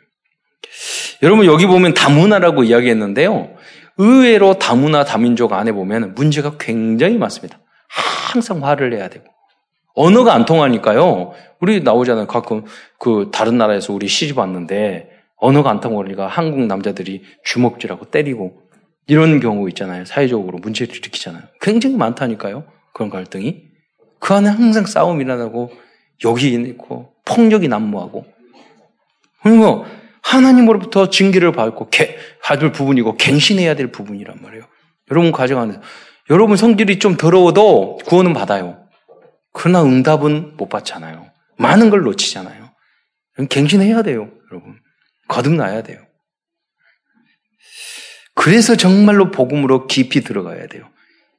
[1.22, 3.56] 여러분 여기 보면 다문화라고 이야기했는데요.
[3.98, 7.60] 의외로 다문화 다민족 안에 보면 문제가 굉장히 많습니다.
[7.88, 9.24] 항상 화를 내야 되고
[9.94, 11.32] 언어가 안 통하니까요.
[11.60, 12.26] 우리 나오잖아요.
[12.26, 12.64] 가끔
[12.98, 18.62] 그 다른 나라에서 우리 시집 왔는데 언어가 안 통하니까 한국 남자들이 주먹질하고 때리고
[19.10, 20.04] 이런 경우 있잖아요.
[20.04, 21.42] 사회적으로 문제를 일으키잖아요.
[21.60, 22.64] 굉장히 많다니까요.
[22.94, 23.60] 그런 갈등이.
[24.20, 25.72] 그 안에 항상 싸움이 일어나고
[26.24, 28.24] 여기 있고 폭력이 난무하고
[29.42, 29.84] 그리고
[30.22, 34.64] 하나님으로부터 징계를 받고 개, 받을 부분이고 갱신해야 될 부분이란 말이에요.
[35.10, 35.80] 여러분 가정 안에서
[36.30, 38.86] 여러분 성질이 좀 더러워도 구원은 받아요.
[39.52, 41.32] 그러나 응답은 못 받잖아요.
[41.58, 42.70] 많은 걸 놓치잖아요.
[43.48, 44.78] 갱신해야 돼요, 여러분.
[45.26, 45.98] 거듭나야 돼요.
[48.40, 50.88] 그래서 정말로 복음으로 깊이 들어가야 돼요.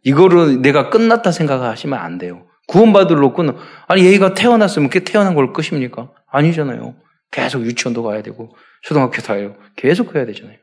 [0.04, 2.46] 이거로 내가 끝났다 생각하시면 안 돼요.
[2.68, 3.56] 구원받을 놓고는
[3.88, 6.12] 아니 얘가 태어났으면 그 태어난 걸 끝입니까?
[6.32, 6.94] 아니잖아요.
[7.32, 9.56] 계속 유치원도 가야 되고 초등학교 다요.
[9.76, 10.58] 계속 가야 되잖아요.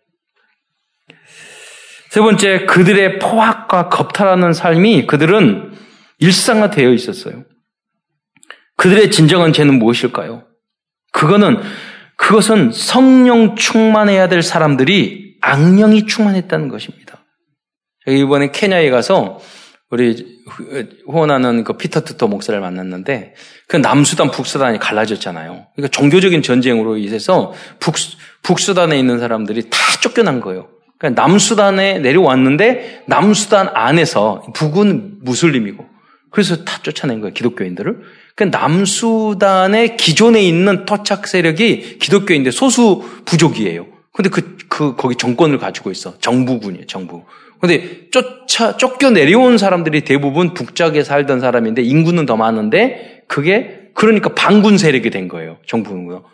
[2.08, 5.72] 세 번째, 그들의 포악과 겁탈하는 삶이 그들은
[6.20, 7.46] 일상화되어 있었어요.
[8.76, 10.44] 그들의 진정한 죄는 무엇일까요?
[11.10, 11.60] 그거는
[12.16, 17.24] 그것은 성령 충만해야 될 사람들이 악령이 충만했다는 것입니다.
[18.06, 19.40] 이번에 케냐에 가서
[19.90, 20.38] 우리
[21.06, 23.34] 후원하는 그 피터 투터 목사를 만났는데
[23.68, 25.66] 그 남수단 북수단이 갈라졌잖아요.
[25.74, 27.94] 그러니까 종교적인 전쟁으로 인해서 북,
[28.42, 30.68] 북수단에 있는 사람들이 다 쫓겨난 거예요.
[30.98, 35.86] 그러니까 남수단에 내려왔는데 남수단 안에서 북은 무슬림이고
[36.30, 37.32] 그래서 다 쫓아낸 거예요.
[37.32, 38.02] 기독교인들을.
[38.36, 43.86] 그 남수단의 기존에 있는 토착 세력이 기독교인데 소수 부족이에요.
[44.12, 46.18] 근데 그, 그, 거기 정권을 가지고 있어.
[46.18, 47.24] 정부군이에요, 정부.
[47.60, 54.78] 근데 쫓아, 쫓겨 내려온 사람들이 대부분 북쪽에 살던 사람인데 인구는 더 많은데 그게 그러니까 반군
[54.78, 55.58] 세력이 된 거예요.
[55.66, 56.24] 정부군요.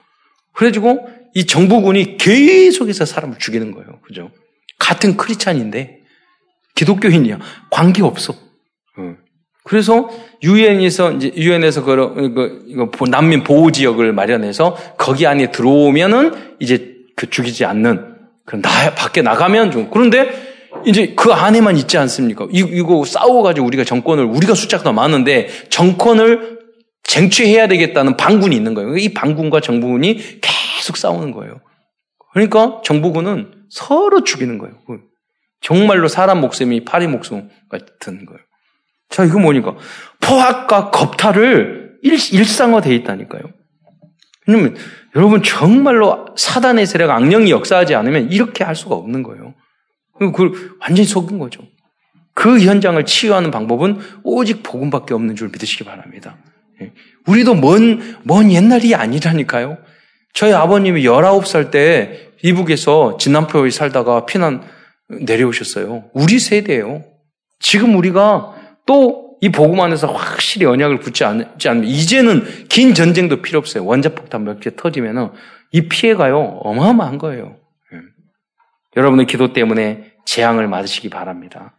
[0.52, 4.00] 그래가지고 이 정부군이 계속해서 사람을 죽이는 거예요.
[4.02, 4.30] 그죠?
[4.78, 6.00] 같은 크리찬인데
[6.74, 7.38] 기독교인이야.
[7.70, 8.34] 관계 없어.
[9.64, 10.10] 그래서
[10.42, 11.96] 유엔에서 이제 유엔에서 그,
[12.34, 18.94] 그, 그 난민 보호 지역을 마련해서 거기 안에 들어오면은 이제 그 죽이지 않는 그 나,
[18.94, 20.30] 밖에 나가면 좀 그런데
[20.86, 22.46] 이제 그 안에만 있지 않습니까?
[22.50, 26.58] 이, 이거 싸워가지고 우리가 정권을, 우리가 숫자가 더 많은데 정권을
[27.04, 28.96] 쟁취해야 되겠다는 반군이 있는 거예요.
[28.96, 31.60] 이 반군과 정부군이 계속 싸우는 거예요.
[32.32, 34.74] 그러니까 정부군은 서로 죽이는 거예요.
[35.60, 38.40] 정말로 사람 목숨이 파리 목숨 같은 거예요.
[39.08, 39.76] 자, 이거 뭐니까?
[40.20, 43.42] 포악과 겁탈을 일, 일상화되어 있다니까요.
[44.46, 44.76] 왜냐면,
[45.16, 49.54] 여러분, 정말로 사단의 세력, 악령이 역사하지 않으면 이렇게 할 수가 없는 거예요.
[50.18, 51.62] 그걸 완전히 속은 거죠.
[52.34, 56.36] 그 현장을 치유하는 방법은 오직 복음밖에 없는 줄 믿으시기 바랍니다.
[56.82, 56.92] 예.
[57.26, 59.78] 우리도 먼, 먼 옛날이 아니라니까요.
[60.34, 64.62] 저희 아버님이 19살 때 이북에서 진남표에 살다가 피난
[65.08, 66.10] 내려오셨어요.
[66.12, 67.04] 우리 세대예요.
[67.60, 68.52] 지금 우리가
[68.84, 73.84] 또 이 복음 안에서 확실히 언약을 붙지 않지 않으면 이제는 긴 전쟁도 필요 없어요.
[73.84, 75.32] 원자폭탄 몇 개 터지면은
[75.70, 77.58] 이 피해가요 어마어마한 거예요.
[78.96, 81.76] 여러분의 기도 때문에 재앙을 맞으시기 바랍니다.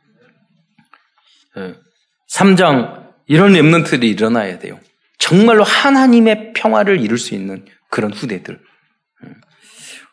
[2.32, 4.80] 3장 이런 랩런트들이 일어나야 돼요.
[5.18, 8.60] 정말로 하나님의 평화를 이룰 수 있는 그런 후대들.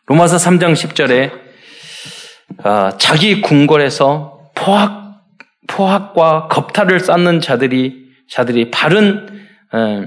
[0.07, 1.31] 로마서 3장 10절에
[2.65, 5.02] 아, 자기 궁궐에서 포악
[5.73, 9.27] 포악과 겁탈을 쌓는 자들이 자들이 바른
[9.73, 10.07] 어,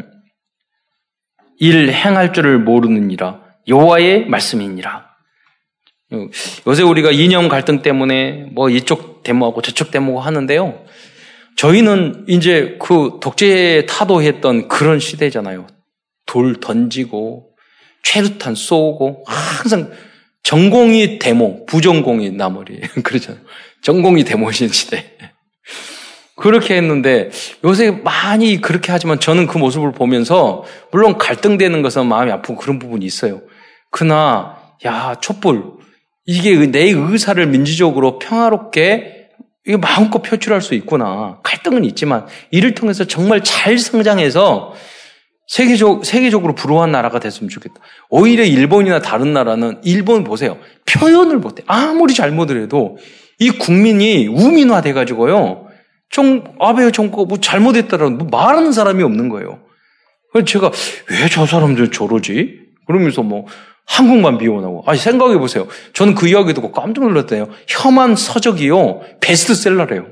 [1.59, 5.05] 일 행할 줄을 모르느니라 여호와의 말씀이니라.
[6.67, 10.85] 요새 우리가 이념 갈등 때문에 뭐 이쪽 데모하고 저쪽 데모하고 하는데요.
[11.57, 15.65] 저희는 이제 그 독재에 타도했던 그런 시대잖아요.
[16.27, 17.49] 돌 던지고
[18.03, 19.91] 최루탄 쏘고 항상
[20.43, 23.43] 전공이 데모, 부전공이 나머리 그러잖아요.
[23.81, 25.14] 전공이 데모신 시대.
[26.35, 27.29] 그렇게 했는데
[27.63, 33.05] 요새 많이 그렇게 하지만 저는 그 모습을 보면서 물론 갈등되는 것은 마음이 아프고 그런 부분이
[33.05, 33.41] 있어요.
[33.89, 35.63] 그러나 야 촛불
[36.25, 39.29] 이게 내 의사를 민주적으로 평화롭게
[39.65, 41.39] 이게 마음껏 표출할 수 있구나.
[41.43, 44.73] 갈등은 있지만 이를 통해서 정말 잘 성장해서
[45.47, 47.75] 세계적, 세계적으로 불우한 나라가 됐으면 좋겠다.
[48.09, 50.57] 오히려 일본이나 다른 나라는 일본 보세요.
[50.85, 51.63] 표현을 못해.
[51.67, 52.97] 아무리 잘못을 해도
[53.39, 55.64] 이 국민이 우민화 돼 가지고요.
[56.09, 59.59] 좀, 아베 정권 뭐 잘못했다라는 뭐 말하는 사람이 없는 거예요.
[60.31, 60.71] 그래서 제가
[61.11, 62.59] 왜 저 사람들 저러지?
[62.87, 63.45] 그러면서 뭐
[63.87, 64.83] 한국만 비원하고.
[64.87, 65.67] 아니, 생각해 보세요.
[65.93, 67.49] 저는 그 이야기 듣고 깜짝 놀랐대요.
[67.67, 69.01] 혐한 서적이요.
[69.21, 70.07] 베스트셀러래요.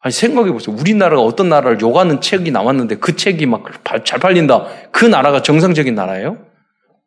[0.00, 0.76] 아니, 생각해 보세요.
[0.78, 3.64] 우리나라가 어떤 나라를 욕하는 책이 나왔는데 그 책이 막
[4.04, 4.66] 잘 팔린다.
[4.92, 6.38] 그 나라가 정상적인 나라예요?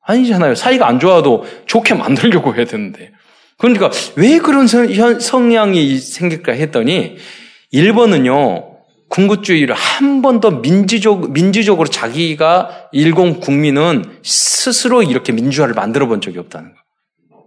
[0.03, 0.55] 아니잖아요.
[0.55, 3.12] 사이가 안 좋아도 좋게 만들려고 해야 되는데.
[3.57, 7.17] 그러니까 왜 그런 성향이 생길까 했더니
[7.71, 8.77] 일본은요.
[9.10, 16.73] 군국주의를 한 번도 민주적, 민주적으로 자기가 일본 국민은 스스로 이렇게 민주화를 만들어 본 적이 없다는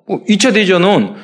[0.07, 0.25] 거예요.
[0.25, 1.15] 2차 뭐 대전은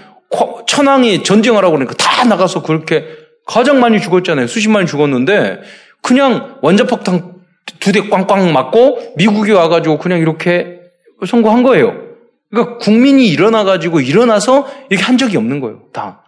[0.66, 3.06] 천황이 전쟁하라고 그러니까 다 나가서 그렇게
[3.46, 4.46] 가장 많이 죽었잖아요.
[4.46, 5.60] 수십만이 죽었는데
[6.02, 7.36] 그냥 원자폭탄
[7.80, 10.80] 두 대 꽝꽝 맞고 미국이 와가지고 그냥 이렇게
[11.26, 11.94] 선고한 거예요.
[12.50, 15.82] 그러니까 국민이 일어나가지고 일어나서 이렇게 한 적이 없는 거예요.
[15.92, 16.22] 다.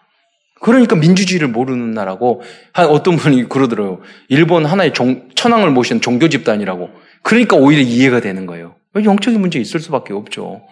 [0.61, 2.43] 그러니까 민주주의를 모르는 나라고
[2.75, 4.01] 어떤 분이 그러더라고요.
[4.29, 6.91] 일본 하나의 종, 천황을 모신 종교 집단이라고.
[7.23, 8.75] 그러니까 오히려 이해가 되는 거예요.
[8.97, 10.63] 영적인 문제 있을 수밖에 없죠.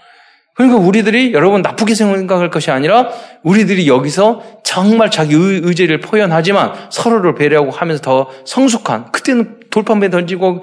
[0.55, 3.11] 그러니까 우리들이 여러분 나쁘게 생각할 것이 아니라
[3.43, 10.63] 우리들이 여기서 정말 자기 의, 제를 표현하지만 서로를 배려하고 하면서 더 성숙한 그때는 돌판배 던지고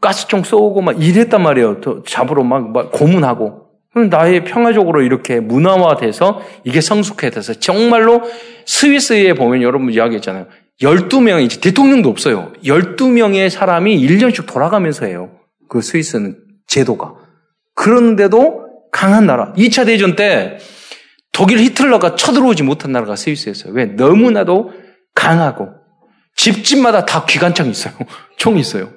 [0.00, 1.80] 가스총 쏘고 막 이랬단 말이에요.
[2.06, 8.22] 잡으러 막, 막 고문하고 나의 평화적으로 이렇게 문화화돼서 이게 성숙해져서 정말로
[8.66, 10.46] 스위스에 보면 여러분 이야기했잖아요.
[10.82, 12.52] 12명이 이제 대통령도 없어요.
[12.64, 15.30] 12명의 사람이 1년씩 돌아가면서 해요.
[15.68, 17.14] 그 스위스는 제도가.
[17.74, 19.52] 그런데도 강한 나라.
[19.54, 20.58] 2차 대전 때
[21.32, 23.72] 독일 히틀러가 쳐들어오지 못한 나라가 스위스였어요.
[23.72, 23.86] 왜?
[23.86, 24.72] 너무나도
[25.14, 25.68] 강하고
[26.36, 27.94] 집집마다 다 기관창이 있어요.
[28.36, 28.90] 총이 있어요.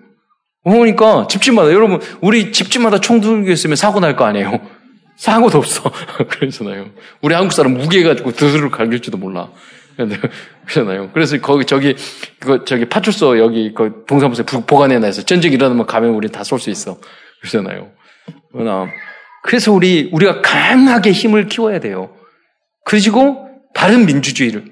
[0.64, 4.81] 그러니까 집집마다 여러분 우리 집집마다 총 들고 있으면 사고 날 거 아니에요.
[5.22, 5.84] 사고도 없어.
[6.30, 6.90] 그러잖아요.
[7.22, 9.50] 우리 한국 사람 무게 가지고 드스를 갈길지도 몰라.
[10.66, 11.12] 그러잖아요.
[11.14, 11.96] 그래서 거기 저기
[12.40, 16.72] 그 저기 파출소 여기 그 동사무소에 보관해 놔서 전쟁 일어나면 가면 우리 다 쏠 수
[16.72, 16.98] 있어.
[17.40, 17.92] 그러잖아요.
[18.52, 18.90] 그러나
[19.44, 22.16] 그래서 우리 우리가 강하게 힘을 키워야 돼요.
[22.84, 24.66] 그리고 바른 민주주의를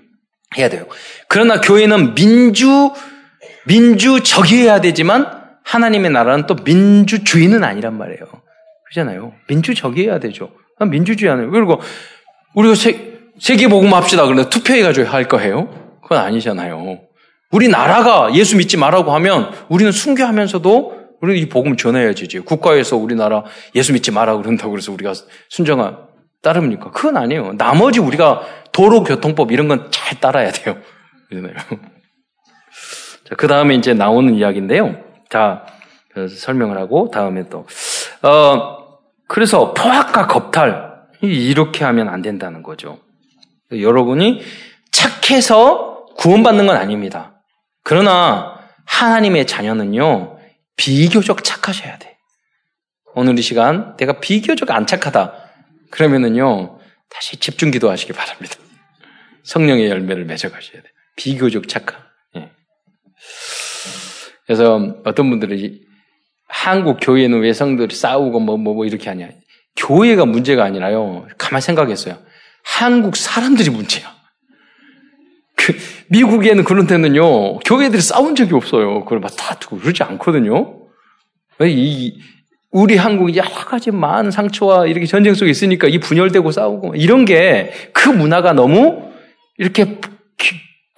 [0.57, 0.87] 해야 돼요.
[1.27, 2.91] 그러나 교회는 민주
[3.67, 5.27] 민주적이어야 되지만
[5.63, 8.48] 하나님의 나라는 또 민주주의는 아니란 말이에요.
[8.89, 9.33] 그잖아요.
[9.47, 10.51] 민주적이어야 되죠.
[10.89, 11.79] 민주주의 하는 그리고
[12.55, 14.25] 우리가 세, 세계복음 합시다.
[14.25, 15.69] 그런데 투표해가지고 할 거예요?
[16.03, 16.99] 그건 아니잖아요.
[17.51, 22.39] 우리 나라가 예수 믿지 말라고 하면 우리는 순교하면서도 우리는 이 복음 전해야지.
[22.39, 23.43] 국가에서 우리나라
[23.75, 25.13] 예수 믿지 마라 그런다고 그래서 우리가
[25.49, 25.97] 순정한
[26.41, 26.91] 따릅니까?
[26.91, 27.53] 그건 아니에요.
[27.57, 30.77] 나머지 우리가 도로교통법 이런 건 잘 따라야 돼요.
[31.29, 31.55] 그러잖아요.
[33.29, 34.95] 자, 그 다음에 이제 나오는 이야기인데요.
[35.29, 35.65] 자,
[36.15, 37.67] 설명을 하고 다음에 또
[38.23, 38.78] 어,
[39.29, 40.89] 그래서 포악과 겁탈
[41.21, 42.99] 이렇게 하면 안 된다는 거죠.
[43.71, 44.41] 여러분이
[44.91, 47.39] 착해서 구원받는 건 아닙니다.
[47.83, 50.39] 그러나 하나님의 자녀는요
[50.75, 52.17] 비교적 착하셔야 돼.
[53.13, 55.33] 오늘 이 시간 내가 비교적 안 착하다.
[55.91, 58.55] 그러면은요 다시 집중 기도하시기 바랍니다.
[59.43, 60.89] 성령의 열매를 맺어가셔야 돼.
[61.15, 61.99] 비교적 착한.
[62.35, 62.49] 예.
[64.47, 65.87] 그래서 어떤 분들이
[66.49, 69.29] 한국 교회는 왜 성들이 싸우고 뭐, 뭐, 뭐 이렇게 하냐.
[69.77, 71.27] 교회가 문제가 아니라요.
[71.37, 72.17] 가만 생각했어요.
[72.63, 74.11] 한국 사람들이 문제야.
[75.55, 75.77] 그,
[76.09, 79.05] 미국에는 그런 데는요, 교회들이 싸운 적이 없어요.
[79.05, 80.75] 그걸 막 다투고 그러지 않거든요.
[81.61, 82.19] 이,
[82.71, 87.71] 우리 한국이 여러 가지 많은 상처와 이렇게 전쟁 속에 있으니까 이 분열되고 싸우고 이런 게
[88.09, 89.11] 그 문화가 너무
[89.57, 89.99] 이렇게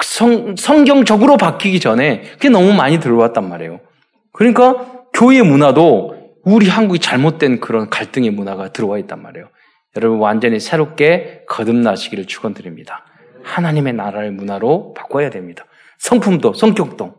[0.04, 3.80] 성, 성경적으로 바뀌기 전에 그게 너무 많이 들어왔단 말이에요.
[4.32, 9.52] 그러니까 교회 문화도 우리 한국이 잘못된 그런 갈등의 문화가 들어와 있단 말이에요.
[9.96, 13.06] 여러분 완전히 새롭게 거듭나시기를 축원드립니다.
[13.44, 15.66] 하나님의 나라의 문화로 바꿔야 됩니다.
[16.00, 17.14] 성품도 성격도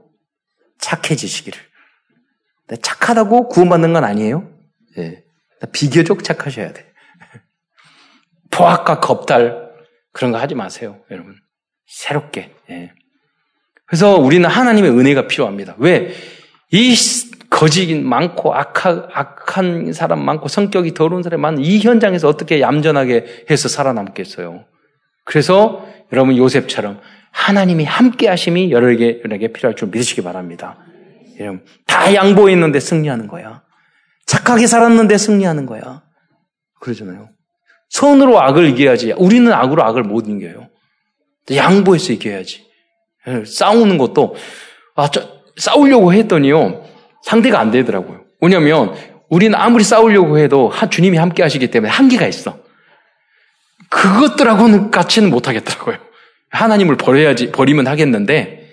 [0.81, 1.61] 착해지시기를.
[2.83, 4.51] 착하다고 구원받는 건 아니에요.
[4.99, 5.23] 예.
[5.73, 6.85] 비교적 착하셔야 돼.
[8.51, 9.71] 포악과 겁달
[10.12, 11.37] 그런 거 하지 마세요, 여러분.
[11.87, 12.53] 새롭게.
[12.69, 12.93] 예.
[13.87, 15.77] 그래서 우리는 하나님의 은혜가 필요합니다.
[15.79, 16.12] 왜?
[16.73, 16.97] 이
[17.53, 23.69] 거짓 많고 악한, 악한 사람 많고 성격이 더러운 사람 많은 이 현장에서 어떻게 얌전하게 해서
[23.69, 24.65] 살아남겠어요?
[25.25, 30.79] 그래서 여러분 요셉처럼 하나님이 함께 하심이 여러에게, 여러에게 필요할 줄 믿으시기 바랍니다.
[31.41, 33.62] 여러분, 다 양보했는데 승리하는 거야.
[34.27, 36.03] 착하게 살았는데 승리하는 거야.
[36.81, 37.29] 그러잖아요.
[37.91, 39.12] 선으로 악을 이겨야지.
[39.19, 40.71] 우리는 악으로 악을 못 이겨요.
[41.55, 42.65] 양보해서 이겨야지.
[43.29, 44.37] 예, 싸우는 것도,
[44.95, 46.91] 아, 저, 싸우려고 했더니요.
[47.23, 48.25] 상대가 안 되더라고요.
[48.41, 48.95] 왜냐면,
[49.29, 52.59] 우리는 아무리 싸우려고 해도 주님이 함께 하시기 때문에 한계가 있어.
[53.89, 55.99] 그것들하고는 같이는 못 하겠더라고요.
[56.51, 58.71] 하나님을 버려야지, 버리면 하겠는데,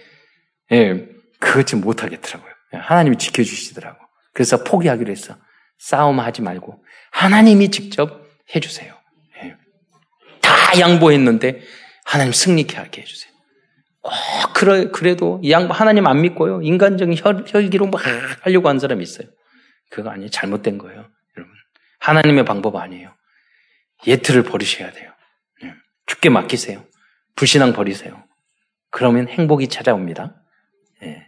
[0.72, 1.06] 예,
[1.40, 2.52] 그것지 못 하겠더라고요.
[2.74, 3.98] 하나님이 지켜주시더라고.
[4.34, 5.36] 그래서 포기하기로 했어.
[5.78, 8.94] 싸움하지 말고, 하나님이 직접 해주세요.
[9.44, 9.56] 예.
[10.42, 11.62] 다 양보했는데,
[12.04, 13.29] 하나님 승리케 하게 해주세요.
[14.02, 14.12] 꼭
[14.54, 16.62] 그래, 그래도 양 하나님 안 믿고요.
[16.62, 18.02] 인간적인 혈, 혈기로 막
[18.42, 19.28] 하려고 하는 사람이 있어요.
[19.90, 20.30] 그거 아니에요.
[20.30, 21.08] 잘못된 거예요.
[21.38, 21.54] 여러분.
[22.00, 23.14] 하나님의 방법 아니에요.
[24.08, 25.12] 예틀을 버리셔야 돼요.
[25.62, 25.74] 네.
[26.06, 26.84] 죽게 맡기세요.
[27.36, 28.24] 불신앙 버리세요.
[28.92, 30.36] 그러면 행복이 찾아옵니다.
[31.02, 31.28] 네.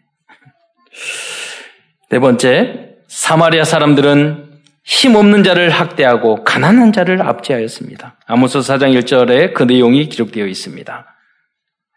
[2.10, 8.20] 네 번째, 사마리아 사람들은 힘없는 자를 학대하고 가난한 자를 압제하였습니다.
[8.26, 11.11] 아모스 4장 1절에 그 내용이 기록되어 있습니다.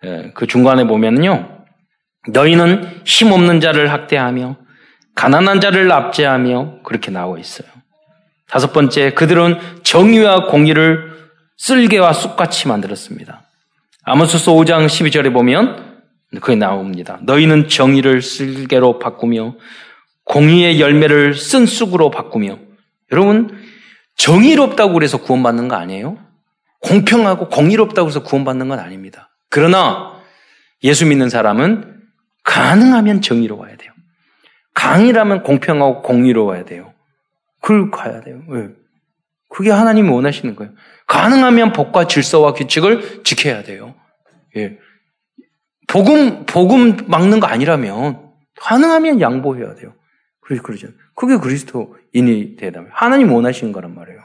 [0.05, 1.65] 예, 그 중간에 보면요.
[2.29, 4.57] 너희는 힘없는 자를 학대하며
[5.15, 7.69] 가난한 자를 압제하며 그렇게 나와 있어요.
[8.49, 11.15] 다섯 번째, 그들은 정의와 공의를
[11.57, 13.43] 쓸개와 쑥같이 만들었습니다.
[14.05, 16.03] 아모스서 5장 12절에 보면
[16.41, 17.19] 그게 나옵니다.
[17.23, 19.55] 너희는 정의를 쓸개로 바꾸며
[20.25, 22.59] 공의의 열매를 쓴 쑥으로 바꾸며
[23.13, 23.57] 여러분,
[24.17, 26.19] 정의롭다고 그래서 구원받는 거 아니에요?
[26.81, 29.34] 공평하고 공의롭다고 해서 구원받는 건 아닙니다.
[29.55, 30.21] 그러나
[30.83, 32.03] 예수 믿는 사람은
[32.43, 33.93] 가능하면 정의로워야 돼요.
[34.75, 36.93] 강이라면 공평하고 공의로워야 돼요.
[37.61, 38.43] 그걸 가야 돼요.
[38.49, 38.71] 왜?
[39.49, 40.73] 그게 하나님이 원하시는 거예요.
[41.07, 43.95] 가능하면 법과 질서와 규칙을 지켜야 돼요.
[44.57, 44.77] 예.
[45.87, 49.95] 복음, 복음 막는 거 아니라면 가능하면 양보해야 돼요.
[50.41, 50.89] 그러죠.
[51.15, 52.87] 그게 그리스도인이 되다.
[52.91, 54.21] 하나님 원하시는 거란 말이에요.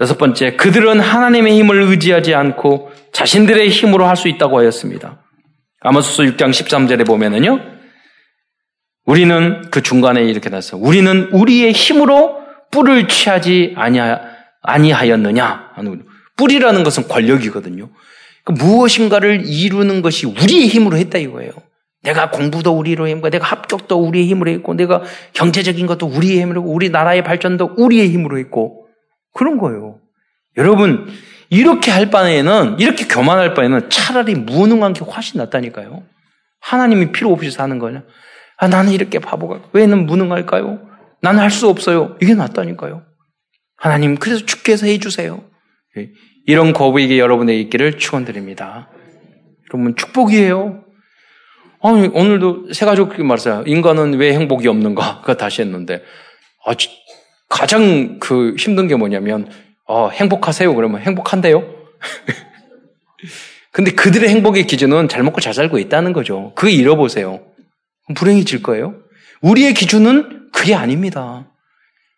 [0.00, 5.22] 여섯 번째, 그들은 하나님의 힘을 의지하지 않고 자신들의 힘으로 할 수 있다고 하였습니다.
[5.80, 7.60] 아모스서 6장 13절에 보면은요,
[9.06, 12.38] 우리는 그 중간에 이렇게 나서 우리는 우리의 힘으로
[12.70, 14.20] 뿔을 취하지 아니하,
[14.62, 15.74] 아니하였느냐?
[16.36, 17.90] 뿔이라는 것은 권력이거든요.
[18.44, 21.52] 그 무엇인가를 이루는 것이 우리의 힘으로 했다 이거예요.
[22.02, 25.02] 내가 공부도 우리로 했고, 내가 합격도 우리의 힘으로 했고, 내가
[25.34, 28.83] 경제적인 것도 우리의 힘으로 했고, 우리 나라의 발전도 우리의 힘으로 했고,
[29.34, 30.00] 그런 거예요.
[30.56, 31.08] 여러분,
[31.50, 36.04] 이렇게 할 바에는, 이렇게 교만할 바에는 차라리 무능한 게 훨씬 낫다니까요.
[36.60, 38.04] 하나님이 필요 없이 사는 거냐?
[38.56, 40.80] 아, 나는 이렇게 바보가, 왜는 무능할까요?
[41.20, 42.16] 나는 할 수 없어요.
[42.22, 43.02] 이게 낫다니까요.
[43.76, 45.44] 하나님, 그래서 주께서 해주세요.
[45.98, 46.08] 예,
[46.46, 48.88] 이런 거부에게 여러분의 있기를 축원드립니다.
[49.72, 50.84] 여러분, 축복이에요.
[51.82, 53.64] 아니, 오늘도 세 가족 말했어요.
[53.66, 55.20] 인간은 왜 행복이 없는가?
[55.20, 56.02] 그거 다시 했는데,
[56.64, 56.74] 아,
[57.54, 59.48] 가장 그 힘든 게 뭐냐면,
[59.86, 60.74] 어, 행복하세요?
[60.74, 61.64] 그러면 행복한데요?
[63.70, 66.50] 근데 그들의 행복의 기준은 잘 먹고 잘 살고 있다는 거죠.
[66.56, 67.42] 그거 잃어보세요.
[68.16, 68.96] 불행해질 거예요.
[69.40, 71.46] 우리의 기준은 그게 아닙니다.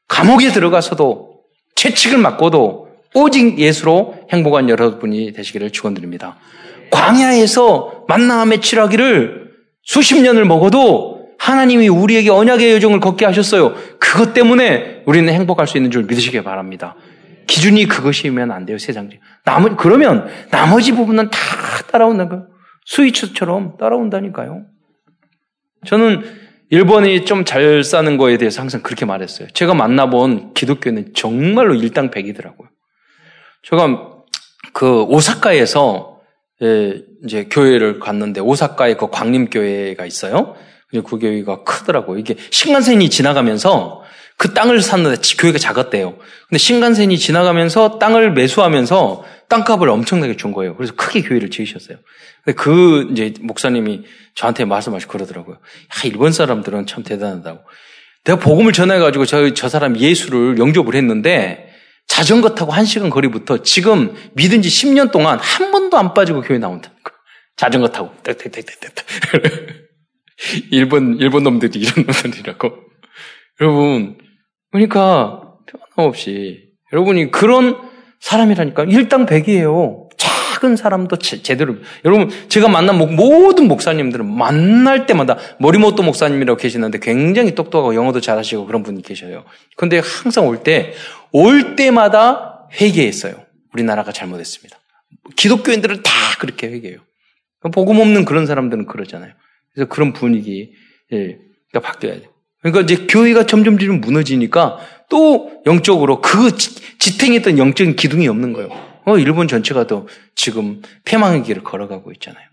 [0.08, 1.42] 감옥에 들어가서도
[1.74, 6.38] 채찍을 맞고도 오직 예수로 행복한 여러분이 되시기를 축원드립니다.
[6.90, 9.50] 광야에서 만남의 칠하기를
[9.82, 11.15] 수십 년을 먹어도
[11.46, 13.74] 하나님이 우리에게 언약의 여정을 걷게 하셨어요.
[14.00, 16.96] 그것 때문에 우리는 행복할 수 있는 줄 믿으시기 바랍니다.
[17.46, 19.08] 기준이 그것이면 안 돼요, 세상.
[19.44, 21.38] 나머 그러면 나머지 부분은 다
[21.92, 22.46] 따라온다는 거예요.
[22.86, 24.64] 스위치처럼 따라온다니까요.
[25.86, 26.24] 저는
[26.70, 29.46] 일본이 좀 잘 사는 거에 대해서 항상 그렇게 말했어요.
[29.52, 32.68] 제가 만나본 기독교는 정말로 일당백이더라고요.
[33.62, 34.14] 제가
[34.72, 36.18] 그 오사카에서
[36.62, 40.56] 예, 이제 교회를 갔는데 오사카에 그 광림교회가 있어요.
[40.92, 42.18] 그 교회가 크더라고요.
[42.18, 44.02] 이게 신간센이 지나가면서
[44.38, 46.16] 그 땅을 샀는데 교회가 작았대요.
[46.48, 50.76] 근데 신간센이 지나가면서 땅을 매수하면서 땅값을 엄청나게 준 거예요.
[50.76, 51.98] 그래서 크게 교회를 지으셨어요.
[52.44, 55.56] 근데 그 이제 목사님이 저한테 말씀하시고 그러더라고요.
[55.56, 55.60] 야,
[56.04, 57.60] 일본 사람들은 참 대단하다고.
[58.24, 61.72] 내가 복음을 전해가지고 저, 저 사람 예수를 영접을 했는데
[62.08, 66.58] 자전거 타고 한 시간 거리부터 지금 믿은 지 10년 동안 한 번도 안 빠지고 교회
[66.58, 67.12] 나온다는 거.
[67.56, 68.12] 자전거 타고.
[70.70, 72.72] 일본, 일본 놈들이 이런 놈들이라고.
[73.60, 74.18] 여러분,
[74.70, 75.54] 그러니까
[75.96, 77.78] 변함없이 여러분이 그런
[78.20, 80.08] 사람이라니까 일당백이에요.
[80.16, 81.76] 작은 사람도 제, 대로
[82.06, 88.82] 여러분 제가 만난 모든 목사님들은 만날 때마다 머리모토 목사님이라고 계시는데 굉장히 똑똑하고 영어도 잘하시고 그런
[88.82, 89.44] 분이 계셔요.
[89.76, 90.94] 근데 항상 올 때
[91.32, 93.34] 올 때마다 회개했어요.
[93.74, 94.78] 우리나라가 잘못했습니다.
[95.36, 97.00] 기독교인들은 다 그렇게 회개해요.
[97.72, 99.32] 복음 없는 그런 사람들은 그러잖아요.
[99.76, 100.72] 그래서 그런 분위기
[101.12, 101.38] 예,
[101.72, 102.30] 바뀌어야 돼요.
[102.62, 104.78] 그러니까 이제 교회가 점점 점 무너지니까
[105.10, 106.56] 또 영적으로 그
[106.98, 108.70] 지탱했던 영적인 기둥이 없는 거예요.
[109.04, 112.44] 어, 일본 전체가 또 지금 폐망의 길을 걸어가고 있잖아요.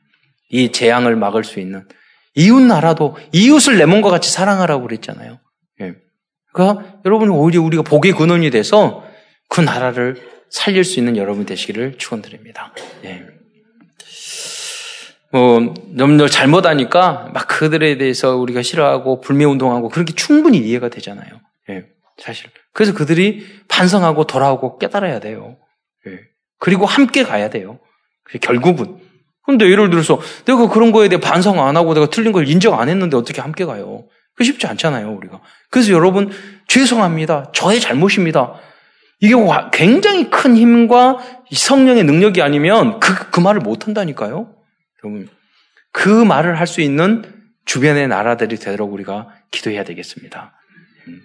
[0.49, 1.87] 이 재앙을 막을 수 있는
[2.35, 5.39] 이웃 나라도 이웃을 내 몸과 같이 사랑하라고 그랬잖아요.
[5.81, 5.95] 예.
[6.51, 9.03] 그러니까 여러분 오히려 우리가 복의 근원이 돼서
[9.47, 10.17] 그 나라를
[10.49, 12.75] 살릴 수 있는 여러분 되시기를 축원드립니다.
[13.05, 13.23] 예.
[15.33, 21.27] 뭐, 너무 잘못하니까 막 그들에 대해서 우리가 싫어하고 불매운동하고 그렇게 충분히 이해가 되잖아요.
[21.71, 21.85] 예,
[22.19, 22.51] 사실.
[22.71, 25.57] 그래서 그들이 반성하고 돌아오고 깨달아야 돼요.
[26.05, 26.19] 예.
[26.59, 27.79] 그리고 함께 가야 돼요.
[28.41, 28.99] 결국은.
[29.43, 32.87] 근데 예를 들어서 내가 그런 거에 대해 반성 안 하고 내가 틀린 걸 인정 안
[32.87, 34.05] 했는데 어떻게 함께 가요?
[34.35, 35.41] 그 쉽지 않잖아요, 우리가.
[35.71, 36.29] 그래서 여러분,
[36.67, 37.51] 죄송합니다.
[37.53, 38.53] 저의 잘못입니다.
[39.19, 39.33] 이게
[39.71, 41.17] 굉장히 큰 힘과
[41.51, 44.53] 성령의 능력이 아니면 그, 그 말을 못 한다니까요?
[45.91, 47.23] 그 말을 할 수 있는
[47.65, 50.53] 주변의 나라들이 되도록 우리가 기도해야 되겠습니다.
[51.07, 51.21] 음.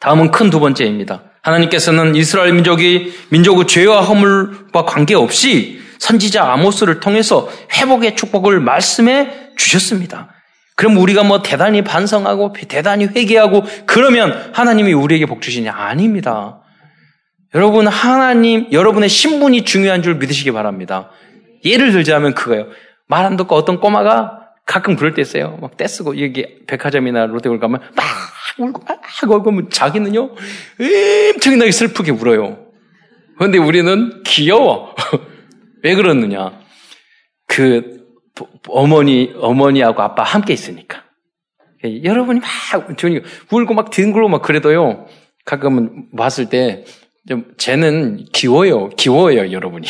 [0.00, 1.24] 다음은 큰 두 번째입니다.
[1.42, 10.34] 하나님께서는 이스라엘 민족이 민족의 죄와 허물과 관계없이 선지자 아모스를 통해서 회복의 축복을 말씀해 주셨습니다.
[10.76, 15.72] 그럼 우리가 뭐 대단히 반성하고 대단히 회개하고 그러면 하나님이 우리에게 복 주시냐?
[15.72, 16.62] 아닙니다.
[17.54, 21.10] 여러분 하나님 여러분의 신분이 중요한 줄 믿으시기 바랍니다.
[21.64, 22.68] 예를 들자면 그거예요.
[23.06, 25.58] 말 안 듣고 어떤 꼬마가 가끔 그럴 때 있어요.
[25.60, 28.04] 막 떼쓰고, 여기 백화점이나 롯데월 가면 막
[28.58, 30.30] 울고, 막 울고, 자기는요,
[31.34, 32.66] 엄청나게 슬프게 울어요.
[33.36, 34.94] 그런데 우리는 귀여워.
[35.82, 36.60] 왜 그러느냐.
[37.48, 37.98] 그,
[38.68, 41.02] 어머니, 어머니하고 아빠 함께 있으니까.
[42.04, 45.06] 여러분이 막, 저니 울고 막 뒹굴고 막 그래도요,
[45.46, 46.84] 가끔은 봤을 때,
[47.26, 48.90] 좀, 쟤는 귀여워요.
[48.90, 49.86] 귀여워요, 여러분이.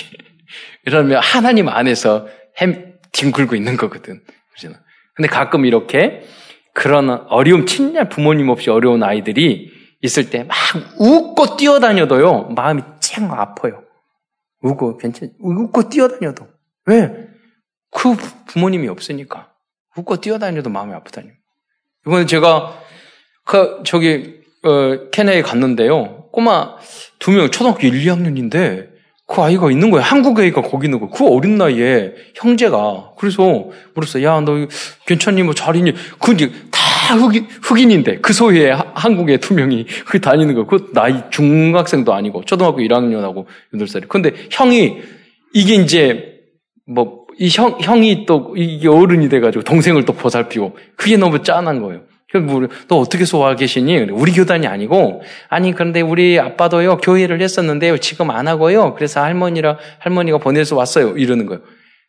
[0.86, 2.28] 이러면 하나님 안에서
[2.58, 4.22] 햄 뒹굴고 있는 거거든.
[4.50, 4.82] 그렇잖아.
[5.14, 6.22] 근데 가끔 이렇게
[6.74, 9.70] 그런 어려움, 친냐 부모님 없이 어려운 아이들이
[10.02, 10.56] 있을 때 막
[10.98, 13.82] 웃고 뛰어다녀도요, 마음이 쨍 아파요.
[14.62, 16.46] 웃고, 괜찮, 웃고 뛰어다녀도.
[16.86, 17.26] 왜?
[17.90, 18.14] 그
[18.46, 19.50] 부모님이 없으니까.
[19.96, 21.28] 웃고 뛰어다녀도 마음이 아프다니.
[22.06, 22.78] 이번에 제가,
[23.44, 26.28] 그, 저기, 어, 케냐에 갔는데요.
[26.30, 26.76] 꼬마
[27.18, 28.89] 두 명, 초등학교 1, 2학년인데,
[29.30, 30.02] 그 아이가 있는 거야.
[30.02, 31.10] 한국 애가 거기 있는 거야.
[31.12, 33.12] 그 어린 나이에 형제가.
[33.16, 34.22] 그래서 물었어.
[34.22, 34.66] 야, 너
[35.06, 35.42] 괜찮니?
[35.42, 35.94] 뭐 잘이니?
[36.18, 40.66] 그 이제 다 흑인, 흑인인데 그 소위에 한국에 두 명이 그 다니는 거.
[40.66, 44.08] 그 나이 중학생도 아니고 초등학교 1학년하고 8살이.
[44.08, 44.98] 근데 형이
[45.54, 46.40] 이게 이제
[46.86, 52.02] 뭐 이 형, 형이 또 이게 어른이 돼가지고 동생을 또 보살피고 그게 너무 짠한 거예요.
[52.38, 54.10] 뭐, 너 어떻게 소화 계시니?
[54.10, 60.38] 우리 교단이 아니고, 아니, 그런데 우리 아빠도요, 교회를 했었는데요, 지금 안 하고요, 그래서 할머니랑, 할머니가
[60.38, 61.16] 보내서 왔어요.
[61.18, 61.62] 이러는 거예요.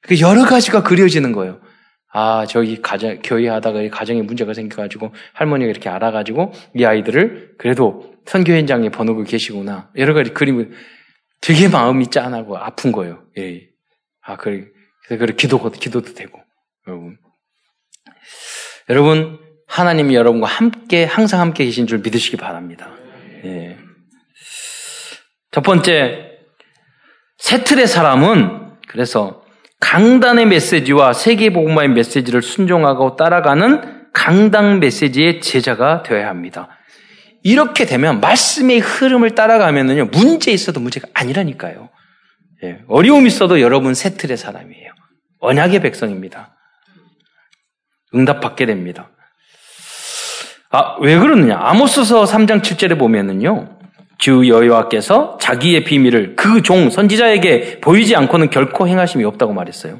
[0.03, 1.59] 그 여러 가지가 그려지는 거예요.
[2.13, 8.53] 아, 저기 가정, 교회 하다가 가정에 문제가 생겨가지고, 할머니가 이렇게 알아가지고, 이 아이들을 그래도 선교
[8.53, 9.89] 현장에 번호고 계시구나.
[9.97, 10.71] 여러 가지 그림을
[11.41, 13.23] 되게 마음이 짠하고 아픈 거예요.
[13.39, 13.61] 예.
[14.21, 14.65] 아, 그래.
[15.07, 16.39] 그래, 기도도, 기도도 되고,
[16.87, 17.17] 여러분.
[18.89, 19.39] 여러분,
[19.71, 22.89] 하나님이 여러분과 함께 항상 함께 계신 줄 믿으시기 바랍니다.
[23.45, 23.77] 예.
[25.51, 26.29] 첫 번째
[27.37, 29.43] 새 틀의 사람은 그래서
[29.79, 36.67] 강단의 메시지와 세계복음화의 메시지를 순종하고 따라가는 강당 메시지의 제자가 되어야 합니다.
[37.41, 41.89] 이렇게 되면 말씀의 흐름을 따라가면은요 문제 있어도 문제가 아니라니까요.
[42.63, 42.81] 예.
[42.89, 44.91] 어려움 있어도 여러분 새 틀의 사람이에요.
[45.39, 46.57] 언약의 백성입니다.
[48.13, 49.09] 응답받게 됩니다.
[50.71, 51.57] 아, 왜 그러느냐?
[51.59, 53.67] 아모스서 3장 7절에 보면은요.
[54.17, 59.99] 주 여호와께서 자기의 비밀을 그 종 선지자에게 보이지 않고는 결코 행하심이 없다고 말했어요.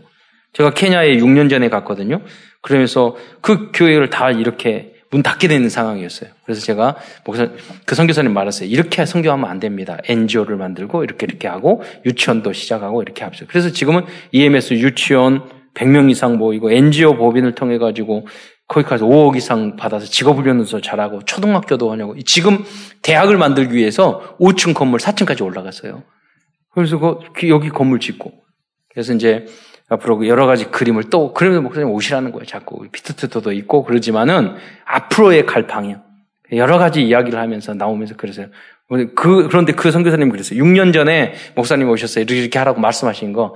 [0.53, 2.21] 제가 케냐에 6년 전에 갔거든요.
[2.61, 6.29] 그러면서 그 교회를 다 이렇게 문 닫게 되는 상황이었어요.
[6.45, 6.95] 그래서 제가
[7.25, 7.49] 목사
[7.85, 8.69] 그 선교사님 말했어요.
[8.69, 9.97] 이렇게 선교하면 안 됩니다.
[10.07, 13.47] NGO를 만들고 이렇게 이렇게 하고 유치원도 시작하고 이렇게 합시다.
[13.49, 18.27] 그래서 지금은 EMS 유치원 100명 이상 모이고 NGO 법인을 통해 가지고
[18.71, 22.63] 거기까지 5억 이상 받아서 직업훈련도 잘하고 초등학교도 하냐고 지금
[23.01, 26.03] 대학을 만들기 위해서 5층 건물 4층까지 올라갔어요.
[26.73, 28.31] 그래서 그 여기 건물 짓고
[28.89, 29.45] 그래서 이제
[29.89, 32.45] 앞으로 여러 가지 그림을 또 그러면서 목사님 오시라는 거예요.
[32.45, 34.55] 자꾸 피트트도 있고 그러지만은
[34.85, 36.03] 앞으로의 갈 방향
[36.53, 38.47] 여러 가지 이야기를 하면서 나오면서 그러세요.
[39.15, 40.61] 그 그런데 그 선교사님 그랬어요.
[40.63, 42.23] 6년 전에 목사님 오셨어요.
[42.27, 43.55] 이렇게 하라고 말씀하신 거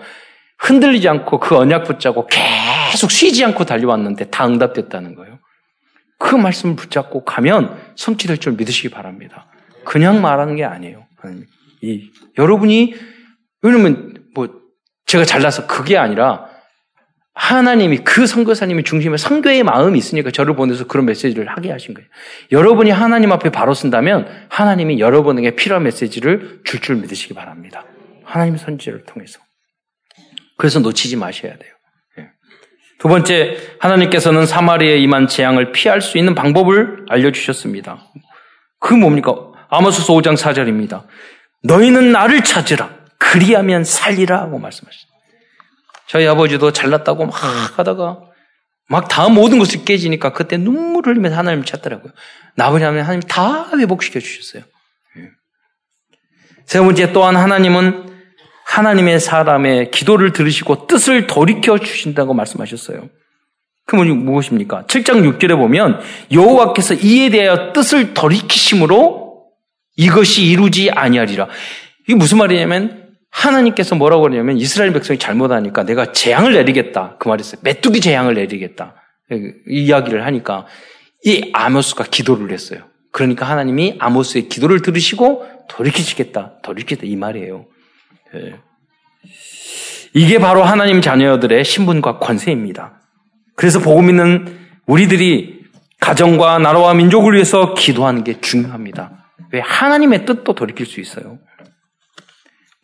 [0.60, 5.40] 흔들리지 않고 그 언약 붙잡고 계속 쉬지 않고 달려왔는데 다 응답됐다는 거예요.
[6.18, 9.48] 그 말씀을 붙잡고 가면 성취될 줄 믿으시기 바랍니다.
[9.84, 11.06] 그냥 말하는 게 아니에요.
[11.82, 12.96] 이 여러분이
[13.62, 14.50] 왜냐면 뭐
[15.06, 16.48] 제가 잘나서 그게 아니라
[17.34, 22.08] 하나님이 그 선교사님이 중심에 선교의 마음이 있으니까 저를 보내서 그런 메시지를 하게 하신 거예요.
[22.52, 27.86] 여러분이 하나님 앞에 바로 쓴다면 하나님이 여러분에게 필요한 메시지를 줄줄 줄 믿으시기 바랍니다.
[28.24, 29.40] 하나님의 선지를 통해서.
[30.58, 31.72] 그래서 놓치지 마셔야 돼요.
[32.20, 32.30] 예.
[33.00, 38.06] 두 번째, 하나님께서는 사마리아에 임한 재앙을 피할 수 있는 방법을 알려주셨습니다.
[38.80, 39.36] 그 뭡니까?
[39.70, 41.06] 아모스서 5장 4절입니다.
[41.64, 42.96] 너희는 나를 찾으라.
[43.18, 45.16] 그리하면 살리라 하고 말씀하셨습니다.
[46.08, 47.34] 저희 아버지도 잘났다고 막
[47.78, 48.20] 하다가
[48.88, 52.14] 막다 모든 것이 깨지니까 그때 눈물을 흘리면서 하나님을 찾더라고요.
[52.56, 54.64] 나버지 하면 하나님 다 회복시켜 주셨어요.
[55.18, 55.30] 예.
[56.66, 58.15] 세 번째 또한 하나님은
[58.76, 63.10] 하나님의 사람의 기도를 들으시고 뜻을 돌이켜 주신다고 말씀하셨어요.
[63.86, 64.86] 그 무엇입니까?
[64.88, 66.02] 7장 6절에 보면
[66.32, 69.46] 여호와께서 이에 대하여 뜻을 돌이키심으로
[69.96, 71.48] 이것이 이루지 아니하리라.
[72.04, 77.16] 이게 무슨 말이냐면 하나님께서 뭐라고 그러냐면 이스라엘 백성이 잘못하니까 내가 재앙을 내리겠다.
[77.18, 77.62] 그 말이었어요.
[77.64, 78.96] 메뚜기 재앙을 내리겠다.
[79.32, 80.66] 이 이야기를 하니까
[81.24, 82.82] 이 아모스가 기도를 했어요.
[83.14, 86.60] 그러니까 하나님이 아모스의 기도를 들으시고 돌이키시겠다.
[86.62, 87.08] 돌이키겠다.
[87.08, 87.68] 이 말이에요.
[88.36, 88.65] 예.
[90.18, 93.02] 이게 바로 하나님 자녀들의 신분과 권세입니다.
[93.58, 95.66] 그래서 복음 있는 우리들이
[96.00, 99.12] 가정과 나라와 민족을 위해서 기도하는 게 중요합니다.
[99.52, 101.38] 왜 하나님의 뜻도 돌이킬 수 있어요.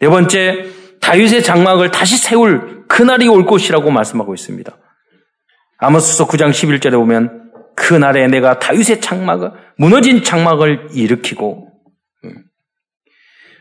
[0.02, 0.66] 네 번째,
[1.00, 4.78] 다윗의 장막을 다시 세울 그날이 올 것이라고 말씀하고 있습니다.
[5.78, 11.70] 아모스서 9장 11절에 보면 그날에 내가 다윗의 장막을 무너진 장막을 일으키고
[12.26, 12.44] 음,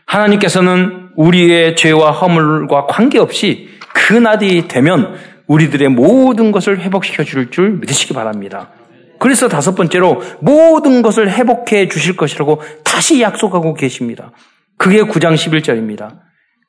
[0.07, 5.15] 하나님께서는 우리의 죄와 허물과 관계없이 그 날이 되면
[5.47, 8.69] 우리들의 모든 것을 회복시켜 줄 줄 믿으시기 바랍니다.
[9.19, 14.31] 그래서 다섯 번째로 모든 것을 회복해 주실 것이라고 다시 약속하고 계십니다.
[14.77, 16.19] 그게 9장 11절입니다.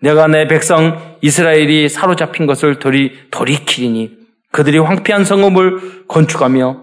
[0.00, 4.18] 내가 내 백성 이스라엘이 사로잡힌 것을 돌이, 돌이키리니
[4.50, 6.82] 그들이 황폐한 성읍을 건축하며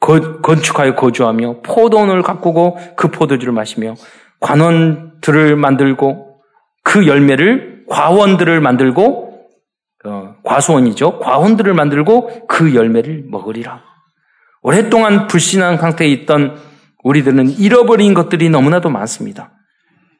[0.00, 3.94] 거, 건축하여 거주하며 포도원을 가꾸고 그 포도주를 마시며
[4.40, 6.31] 관원들을 만들고
[6.82, 9.32] 그 열매를 과원들을 만들고
[10.04, 11.20] 어, 과수원이죠.
[11.20, 13.82] 과원들을 만들고 그 열매를 먹으리라.
[14.62, 16.58] 오랫동안 불신한 상태에 있던
[17.04, 19.52] 우리들은 잃어버린 것들이 너무나도 많습니다.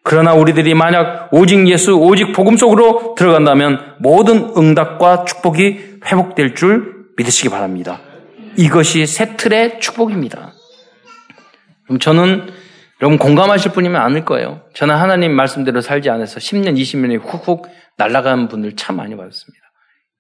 [0.04, 7.50] 그러나 우리들이 만약 오직 예수, 오직 복음 속으로 들어간다면 모든 응답과 축복이 회복될 줄 믿으시기
[7.50, 8.00] 바랍니다.
[8.56, 10.52] 이것이 새 틀의 축복입니다.
[11.84, 12.48] 그럼 저는
[13.03, 14.62] 여러분 공감하실 분이면 아닐 거예요.
[14.74, 19.61] 저는 하나님 말씀대로 살지 않아서 10년, 20년이 훅훅 날아가는 분들 참 많이 받았습니다.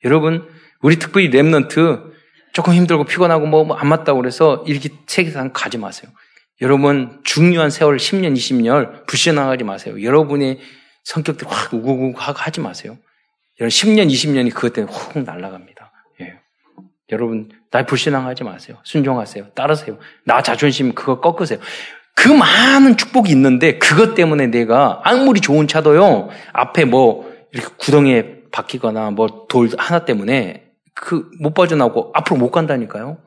[0.04, 0.48] 여러분,
[0.80, 2.10] 우리 특별히 랩런트
[2.52, 6.10] 조금 힘들고 피곤하고 뭐 안 맞다고 그래서 이렇게 세계상 가지 마세요.
[6.60, 10.02] 여러분 중요한 세월 10년, 20년 불신앙하지 마세요.
[10.02, 10.58] 여러분의
[11.04, 12.98] 성격들 확 우구우구 하지 마세요.
[13.60, 15.92] 여러분 10년, 20년이 그것 때문에 훅 날아갑니다.
[16.22, 16.34] 예.
[17.12, 18.76] 여러분 나 불신앙하지 마세요.
[18.82, 19.50] 순종하세요.
[19.54, 19.98] 따르세요.
[20.24, 21.60] 나 자존심 그거 꺾으세요.
[22.14, 29.10] 그 많은 축복이 있는데 그것 때문에 내가 아무리 좋은 차도요 앞에 뭐 이렇게 구덩이에 박히거나
[29.10, 33.18] 뭐 돌 하나 때문에 그 못 빠져나오고 앞으로 못 간다니까요.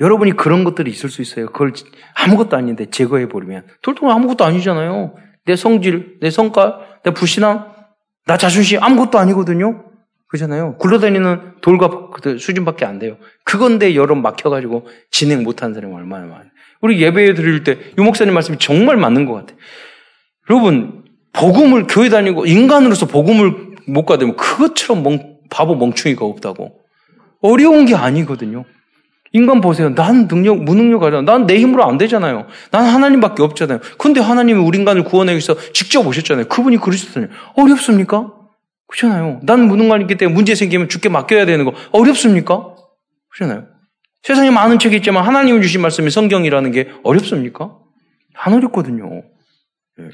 [0.00, 1.46] 여러분이 그런 것들이 있을 수 있어요.
[1.46, 1.72] 그걸
[2.14, 5.14] 아무것도 아닌데 제거해 버리면 돌통은 아무것도 아니잖아요.
[5.44, 6.74] 내 성질, 내 성깔,
[7.04, 7.72] 내 불신앙,
[8.26, 9.84] 나 자존심 아무것도 아니거든요.
[10.28, 10.78] 그렇잖아요.
[10.78, 13.18] 굴러다니는 돌과 그 수준밖에 안 돼요.
[13.44, 16.48] 그건데 여러분 막혀가지고 진행 못하는 사람이 얼마나 많아요.
[16.82, 19.56] 우리 예배 드릴 때 유목사님 말씀이 정말 맞는 것 같아요.
[20.50, 26.80] 여러분 복음을 교회 다니고 인간으로서 복음을 못 가되면 그것처럼 멍, 바보 멍충이가 없다고.
[27.40, 28.64] 어려운 게 아니거든요.
[29.32, 29.94] 인간 보세요.
[29.94, 31.22] 난 능력, 무능력하잖아.
[31.22, 32.46] 난내 힘으로 안 되잖아요.
[32.70, 33.80] 난 하나님밖에 없잖아요.
[33.96, 36.48] 근데 하나님이 우리 인간을 구원하기 위해서 직접 오셨잖아요.
[36.48, 37.30] 그분이 그러셨잖아요.
[37.56, 38.30] 어렵습니까?
[38.88, 39.40] 그렇잖아요.
[39.44, 42.74] 난 무능하기 때문에 문제 생기면 죽게 맡겨야 되는 거 어렵습니까?
[43.30, 43.71] 그렇잖아요.
[44.22, 47.76] 세상에 많은 책이 있지만 하나님 주신 말씀이 성경이라는 게 어렵습니까?
[48.34, 49.22] 안 어렵거든요.
[49.98, 50.04] 네.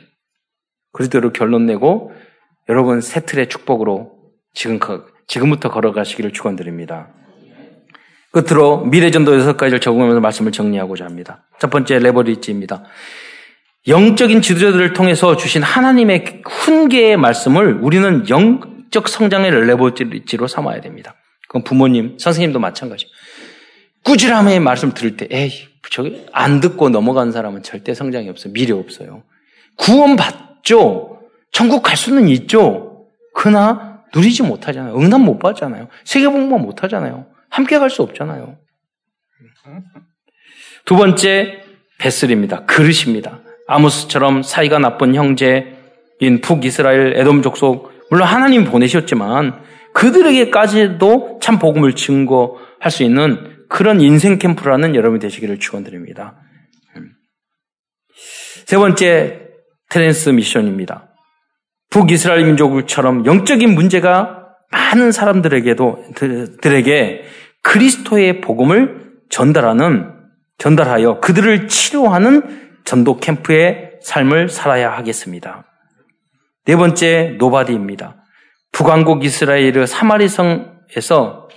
[0.93, 2.13] 그리대로 결론 내고
[2.69, 4.13] 여러분 새 틀의 축복으로
[4.55, 4.79] 지금
[5.27, 7.09] 지금부터 걸어가시기를 축원드립니다.
[8.31, 11.47] 끝으로 미래전도 여섯 가지를 적응하면서 말씀을 정리하고자 합니다.
[11.59, 12.85] 첫 번째 레버리지입니다.
[13.87, 21.15] 영적인 지도자들을 통해서 주신 하나님의 훈계의 말씀을 우리는 영적 성장의 레버리지로 삼아야 됩니다.
[21.47, 23.07] 그건 부모님, 선생님도 마찬가지.
[24.05, 28.53] 꾸지람의 말씀 들을 때, 에이, 저기 안 듣고 넘어간 사람은 절대 성장이 없어요.
[28.53, 29.22] 미래 없어요.
[29.76, 31.20] 구원 받죠.
[31.53, 33.07] 천국 갈 수는 있죠.
[33.34, 34.96] 그러나 누리지 못하잖아요.
[34.99, 35.88] 응답 못 받잖아요.
[36.05, 37.26] 세계복만 못하잖아요.
[37.51, 38.57] 함께 갈 수 없잖아요.
[40.84, 41.62] 두 번째,
[41.99, 42.64] vessel입니다.
[42.64, 43.40] 그릇입니다.
[43.66, 49.61] 아모스처럼 사이가 나쁜 형제인 북이스라엘 에돔 족속, 물론 하나님 보내셨지만
[49.92, 56.37] 그들에게까지도 참 복음을 증거할 수 있는 그런 인생 캠프하는 여러분이 되시기를 축원드립니다.
[58.66, 59.49] 세 번째
[59.89, 61.09] transmission입니다.
[61.91, 66.05] 북이스라엘 민족처럼 영적인 문제가 많은 사람들에게도
[66.61, 67.25] 들에게
[67.62, 70.14] 그리스도의 복음을 전달하는
[70.59, 75.64] 전달하여 그들을 치료하는 전도 캠프의 삶을 살아야 하겠습니다.
[76.66, 78.16] 네 번째 nobody입니다.
[78.73, 81.47] 북왕국 이스라엘의 사마리아 성에서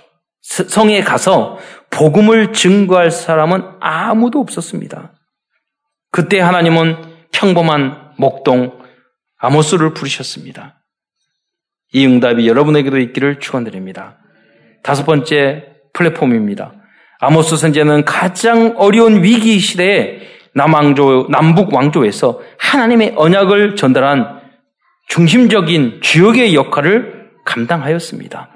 [0.42, 1.58] 성에 가서
[1.90, 5.12] 복음을 증거할 사람은 아무도 없었습니다.
[6.10, 6.96] 그때 하나님은
[7.32, 8.78] 평범한 목동
[9.38, 10.82] 아모스를 부르셨습니다.
[11.92, 14.18] 이 응답이 여러분에게도 있기를 축원드립니다.
[14.82, 16.72] 다섯 번째 플랫폼입니다.
[17.20, 20.20] 아모스 선제는 가장 어려운 위기 시대에
[20.54, 24.40] 남왕조 남북 왕조에서 하나님의 언약을 전달한
[25.08, 28.50] 중심적인 주역의 역할을 감당하였습니다.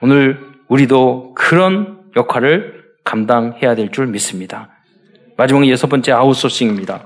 [0.00, 4.70] 오늘 우리도 그런 역할을 감당해야 될 줄 믿습니다.
[5.36, 7.04] 마지막 여섯 번째 아웃소싱입니다.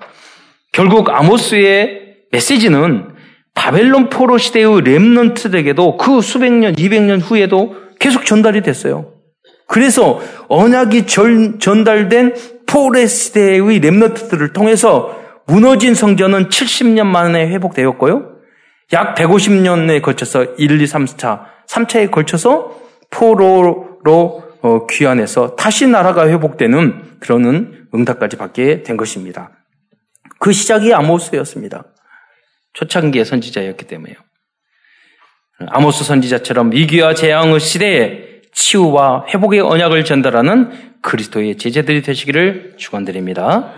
[0.72, 3.08] 결국 아모스의 메시지는
[3.54, 9.12] 바벨론 포로 시대의 렘넌트들에게도 그 수백 년, 이백 년 후에도 계속 전달이 됐어요.
[9.66, 12.34] 그래서 언약이 전, 전달된
[12.66, 18.36] 포레 시대의 렘넌트들을 통해서 무너진 성전은 70년 만에 회복되었고요.
[18.92, 24.00] 약 150년에 걸쳐서 1, 2, 3, 4, 3차에 걸쳐서 포로로
[24.62, 29.50] 어, 귀환해서 다시 나라가 회복되는 그러는 응답까지 받게 된 것입니다.
[30.38, 31.84] 그 시작이 아모스였습니다.
[32.72, 34.16] 초창기의 선지자였기 때문에요.
[35.68, 43.72] 아모스 선지자처럼 위기와 재앙의 시대에 치유와 회복의 언약을 전달하는 그리스도의 제자들이 되시기를 축원드립니다.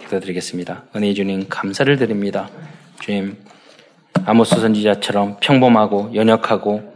[0.00, 0.84] 기도드리겠습니다.
[0.94, 2.48] 은혜 주님 감사를 드립니다.
[3.00, 3.36] 주님
[4.24, 6.95] 아모스 선지자처럼 평범하고 연약하고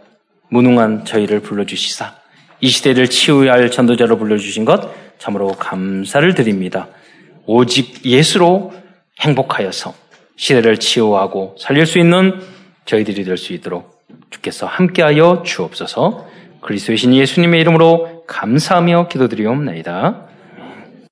[0.51, 2.14] 무능한 저희를 불러주시사
[2.61, 6.88] 이 시대를 치유할 전도자로 불러주신 것 참으로 감사를 드립니다.
[7.46, 8.72] 오직 예수로
[9.20, 9.94] 행복하여서
[10.36, 12.40] 시대를 치유하고 살릴 수 있는
[12.84, 16.26] 저희들이 될 수 있도록 주께서 함께하여 주옵소서
[16.61, 20.29] 그리스도이신 예수님의 이름으로 감사하며 기도드리옵나이다.